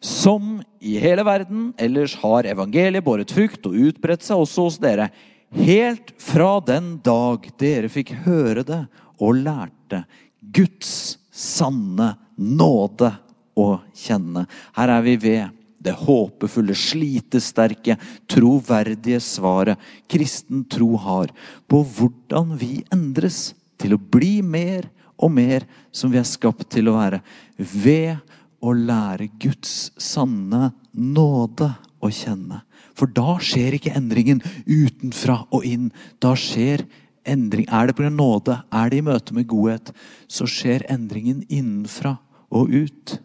Som 0.00 0.62
i 0.80 0.96
hele 1.02 1.26
verden 1.28 1.74
ellers 1.80 2.14
har 2.22 2.48
evangeliet 2.48 3.04
båret 3.04 3.32
frukt 3.36 3.68
og 3.68 3.76
utbredt 3.90 4.24
seg 4.24 4.40
også 4.40 4.68
hos 4.70 4.80
dere. 4.80 5.10
Helt 5.56 6.14
fra 6.20 6.56
den 6.64 6.96
dag 7.04 7.44
dere 7.60 7.92
fikk 7.92 8.14
høre 8.24 8.64
det 8.64 8.80
og 9.20 9.42
lærte 9.44 10.06
Guds 10.40 11.18
sanne 11.36 12.14
nåde 12.36 13.12
å 13.56 13.68
kjenne. 13.96 14.46
Her 14.76 14.96
er 14.96 15.04
vi 15.04 15.16
ved 15.20 15.52
det 15.86 15.94
håpefulle, 16.02 16.74
slitesterke, 16.76 17.96
troverdige 18.30 19.20
svaret 19.24 19.80
kristen 20.10 20.64
tro 20.70 20.94
har 21.00 21.32
på 21.70 21.82
hvordan 21.96 22.56
vi 22.60 22.82
endres 22.94 23.54
til 23.80 23.96
å 23.96 24.00
bli 24.00 24.40
mer 24.42 24.90
og 25.16 25.32
mer 25.32 25.64
som 25.94 26.12
vi 26.12 26.20
er 26.20 26.28
skapt 26.28 26.68
til 26.74 26.90
å 26.90 26.96
være, 26.98 27.22
ved 27.56 28.18
å 28.60 28.72
lære 28.76 29.30
Guds 29.40 29.92
sanne 30.00 30.72
nåde 30.92 31.70
å 32.02 32.10
kjenne. 32.12 32.62
For 32.96 33.10
da 33.12 33.36
skjer 33.42 33.76
ikke 33.76 33.94
endringen 33.96 34.42
utenfra 34.64 35.42
og 35.54 35.66
inn. 35.68 35.90
Da 36.22 36.34
skjer 36.38 36.86
endring 37.26 37.66
Er 37.68 37.88
det 37.88 37.96
pga. 37.96 38.10
nåde, 38.10 38.62
er 38.72 38.90
det 38.90 38.98
i 38.98 39.02
møte 39.02 39.34
med 39.34 39.48
godhet, 39.50 39.92
så 40.28 40.46
skjer 40.46 40.86
endringen 40.88 41.44
innenfra 41.48 42.18
og 42.50 42.70
ut. 42.70 43.18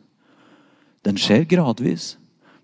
Den 1.05 1.17
skjer 1.17 1.45
gradvis. 1.45 2.17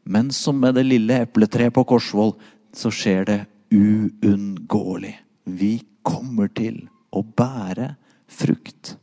Men 0.08 0.32
som 0.32 0.60
med 0.60 0.78
det 0.78 0.86
lille 0.88 1.22
epletreet 1.26 1.76
på 1.76 1.84
Korsvoll, 1.88 2.36
så 2.76 2.92
skjer 2.94 3.28
det 3.28 3.40
uunngåelig. 3.74 5.16
Vi 5.44 5.74
kommer 6.06 6.52
til 6.56 6.86
å 7.12 7.24
bære 7.24 7.94
frukt. 8.28 8.96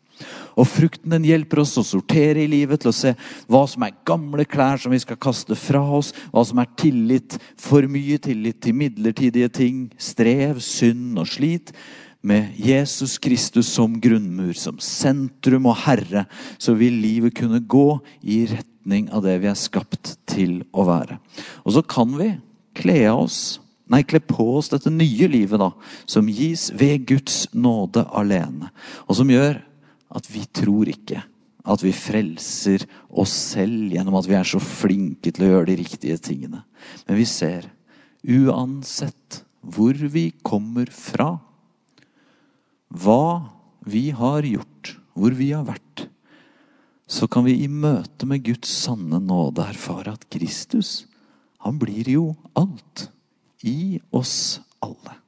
Og 0.54 0.68
frukten 0.70 1.10
den 1.10 1.26
hjelper 1.26 1.64
oss 1.64 1.74
å 1.80 1.84
sortere 1.86 2.44
i 2.44 2.50
livet, 2.50 2.80
til 2.82 2.92
å 2.92 2.96
se 2.96 3.14
hva 3.50 3.64
som 3.70 3.84
er 3.86 3.96
gamle 4.06 4.46
klær 4.46 4.78
som 4.80 4.94
vi 4.94 5.00
skal 5.02 5.18
kaste 5.20 5.56
fra 5.58 5.82
oss, 5.98 6.12
hva 6.30 6.44
som 6.46 6.60
er 6.62 6.70
tillit, 6.78 7.36
for 7.60 7.86
mye 7.90 8.20
tillit 8.22 8.60
til 8.62 8.78
midlertidige 8.78 9.50
ting, 9.58 9.84
strev, 9.98 10.62
synd 10.62 11.18
og 11.20 11.28
slit. 11.34 11.74
Med 12.24 12.54
Jesus 12.56 13.18
Kristus 13.20 13.68
som 13.74 13.98
grunnmur, 14.00 14.54
som 14.56 14.78
sentrum 14.80 15.66
og 15.68 15.82
herre, 15.82 16.24
så 16.56 16.72
vil 16.78 16.96
livet 17.02 17.34
kunne 17.36 17.60
gå 17.60 17.98
i 18.22 18.46
retning 18.84 19.10
av 19.12 19.22
det 19.24 19.38
vi 19.40 19.48
er 19.48 19.56
skapt 19.56 20.18
til 20.26 20.62
å 20.72 20.84
være. 20.84 21.18
Og 21.64 21.72
så 21.72 21.82
kan 21.82 22.16
vi 22.18 22.34
kle 22.74 23.10
oss 23.10 23.60
Nei, 23.84 24.00
kle 24.00 24.16
på 24.16 24.56
oss 24.56 24.70
dette 24.72 24.88
nye 24.88 25.26
livet, 25.28 25.60
da, 25.60 25.66
som 26.08 26.24
gis 26.24 26.70
ved 26.72 27.02
Guds 27.04 27.50
nåde 27.52 28.00
alene. 28.16 28.70
Og 29.04 29.18
som 29.18 29.28
gjør 29.28 29.58
at 30.08 30.24
vi 30.32 30.40
tror 30.48 30.88
ikke 30.88 31.20
at 31.68 31.84
vi 31.84 31.92
frelser 31.92 32.86
oss 33.12 33.34
selv 33.52 33.92
gjennom 33.92 34.16
at 34.16 34.24
vi 34.24 34.38
er 34.38 34.48
så 34.48 34.56
flinke 34.56 35.28
til 35.28 35.44
å 35.44 35.50
gjøre 35.50 35.68
de 35.68 35.76
riktige 35.82 36.16
tingene. 36.16 36.62
Men 37.04 37.20
vi 37.20 37.28
ser, 37.28 37.68
uansett 38.24 39.42
hvor 39.60 40.00
vi 40.00 40.30
kommer 40.40 40.88
fra, 40.88 41.34
hva 42.88 43.52
vi 43.84 44.08
har 44.16 44.48
gjort, 44.48 44.96
hvor 45.12 45.36
vi 45.36 45.52
har 45.52 45.68
vært, 45.68 45.83
så 47.14 47.28
kan 47.30 47.46
vi 47.46 47.60
i 47.62 47.70
møte 47.70 48.26
med 48.26 48.42
Guds 48.46 48.70
sanne 48.84 49.20
nåde 49.22 49.62
erfare 49.62 50.16
at 50.16 50.26
Kristus, 50.32 51.04
han 51.62 51.78
blir 51.78 52.08
jo 52.10 52.24
alt 52.58 53.08
i 53.64 54.00
oss 54.12 54.58
alle. 54.82 55.20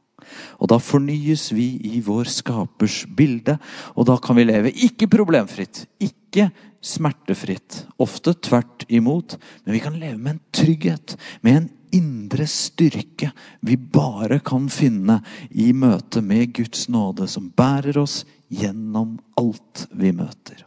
Og 0.58 0.70
da 0.72 0.80
fornyes 0.82 1.48
vi 1.54 1.68
i 1.86 2.00
vår 2.04 2.28
skapers 2.32 3.04
bilde, 3.16 3.56
og 3.94 4.08
da 4.10 4.18
kan 4.22 4.36
vi 4.38 4.48
leve 4.48 4.74
ikke 4.74 5.08
problemfritt, 5.12 5.84
ikke 6.02 6.50
smertefritt, 6.82 7.84
ofte 8.02 8.34
tvert 8.34 8.84
imot, 8.90 9.38
men 9.64 9.76
vi 9.78 9.82
kan 9.86 9.98
leve 10.00 10.18
med 10.18 10.36
en 10.36 10.44
trygghet, 10.58 11.16
med 11.46 11.60
en 11.60 11.72
indre 11.96 12.48
styrke 12.50 13.30
vi 13.64 13.78
bare 13.78 14.40
kan 14.44 14.66
finne 14.72 15.20
i 15.54 15.70
møte 15.72 16.20
med 16.20 16.50
Guds 16.58 16.88
nåde, 16.92 17.30
som 17.30 17.52
bærer 17.54 17.96
oss 18.02 18.24
gjennom 18.50 19.20
alt 19.38 19.86
vi 19.94 20.12
møter. 20.12 20.65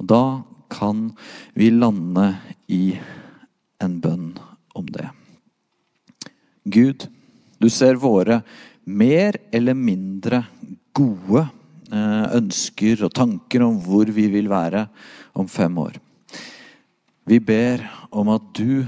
Og 0.00 0.08
da 0.10 0.24
kan 0.72 1.10
vi 1.54 1.70
lande 1.72 2.28
i 2.72 2.96
en 3.82 4.00
bønn 4.02 4.32
om 4.76 4.88
det. 4.92 5.08
Gud, 6.66 7.06
du 7.58 7.68
ser 7.70 8.00
våre 8.00 8.40
mer 8.84 9.38
eller 9.54 9.76
mindre 9.78 10.42
gode 10.96 11.44
eh, 11.92 12.26
ønsker 12.38 13.04
og 13.06 13.14
tanker 13.14 13.64
om 13.66 13.78
hvor 13.82 14.10
vi 14.12 14.26
vil 14.32 14.50
være 14.50 14.86
om 15.36 15.48
fem 15.50 15.78
år. 15.78 15.98
Vi 17.26 17.38
ber 17.42 17.82
om 18.14 18.30
at 18.34 18.50
du 18.54 18.86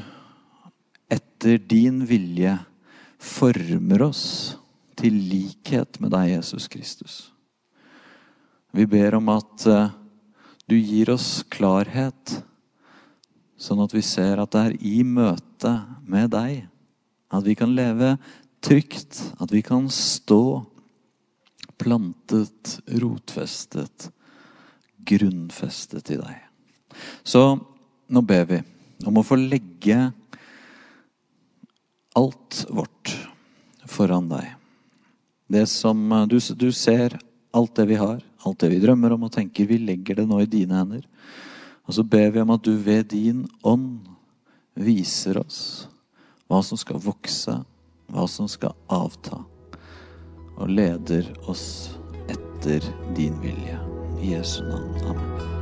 etter 1.11 1.59
din 1.59 2.03
vilje 2.07 2.55
former 3.19 4.05
oss 4.11 4.25
til 4.99 5.15
likhet 5.31 5.99
med 6.03 6.13
deg, 6.15 6.35
Jesus 6.37 6.69
Kristus. 6.71 7.17
Vi 8.75 8.87
ber 8.91 9.17
om 9.19 9.31
at 9.33 9.67
eh, 9.71 9.95
du 10.69 10.77
gir 10.77 11.11
oss 11.11 11.45
klarhet, 11.49 12.35
sånn 13.59 13.81
at 13.83 13.95
vi 13.97 14.03
ser 14.05 14.39
at 14.39 14.53
det 14.55 14.65
er 14.67 14.75
i 14.85 15.01
møte 15.07 15.73
med 16.07 16.31
deg 16.35 16.67
at 17.33 17.45
vi 17.45 17.55
kan 17.59 17.73
leve 17.77 18.17
trygt, 18.65 19.21
at 19.41 19.53
vi 19.53 19.63
kan 19.65 19.89
stå 19.93 20.65
plantet, 21.79 22.79
rotfestet, 23.01 24.11
grunnfestet 25.09 26.11
i 26.11 26.19
deg. 26.21 26.39
Så 27.23 27.43
nå 28.09 28.23
ber 28.27 28.49
vi 28.49 28.61
om 29.07 29.21
å 29.21 29.25
få 29.25 29.39
legge 29.39 29.99
alt 32.19 32.65
vårt 32.69 33.15
foran 33.89 34.29
deg. 34.31 34.57
Det 35.49 35.65
som 35.71 36.01
du, 36.29 36.37
du 36.37 36.71
ser 36.77 37.15
alt 37.57 37.77
det 37.79 37.87
vi 37.89 38.01
har, 38.01 38.19
alt 38.47 38.61
det 38.63 38.71
vi 38.73 38.81
drømmer 38.83 39.15
om 39.15 39.27
og 39.27 39.33
tenker. 39.35 39.69
Vi 39.69 39.81
legger 39.83 40.21
det 40.21 40.29
nå 40.29 40.41
i 40.43 40.51
dine 40.51 40.79
hender. 40.79 41.05
Og 41.89 41.97
så 41.97 42.05
ber 42.05 42.31
vi 42.35 42.43
om 42.43 42.53
at 42.55 42.65
du 42.65 42.75
ved 42.77 43.09
din 43.15 43.47
ånd 43.67 44.07
viser 44.79 45.41
oss 45.41 45.61
hva 46.49 46.63
som 46.65 46.81
skal 46.81 47.01
vokse, 47.03 47.59
hva 48.09 48.25
som 48.31 48.49
skal 48.49 48.77
avta, 48.93 49.43
og 50.57 50.73
leder 50.73 51.29
oss 51.49 51.93
etter 52.29 52.85
din 53.17 53.37
vilje. 53.45 53.79
I 54.19 54.35
Jesu 54.35 54.65
navn. 54.67 54.99
Amen. 55.07 55.58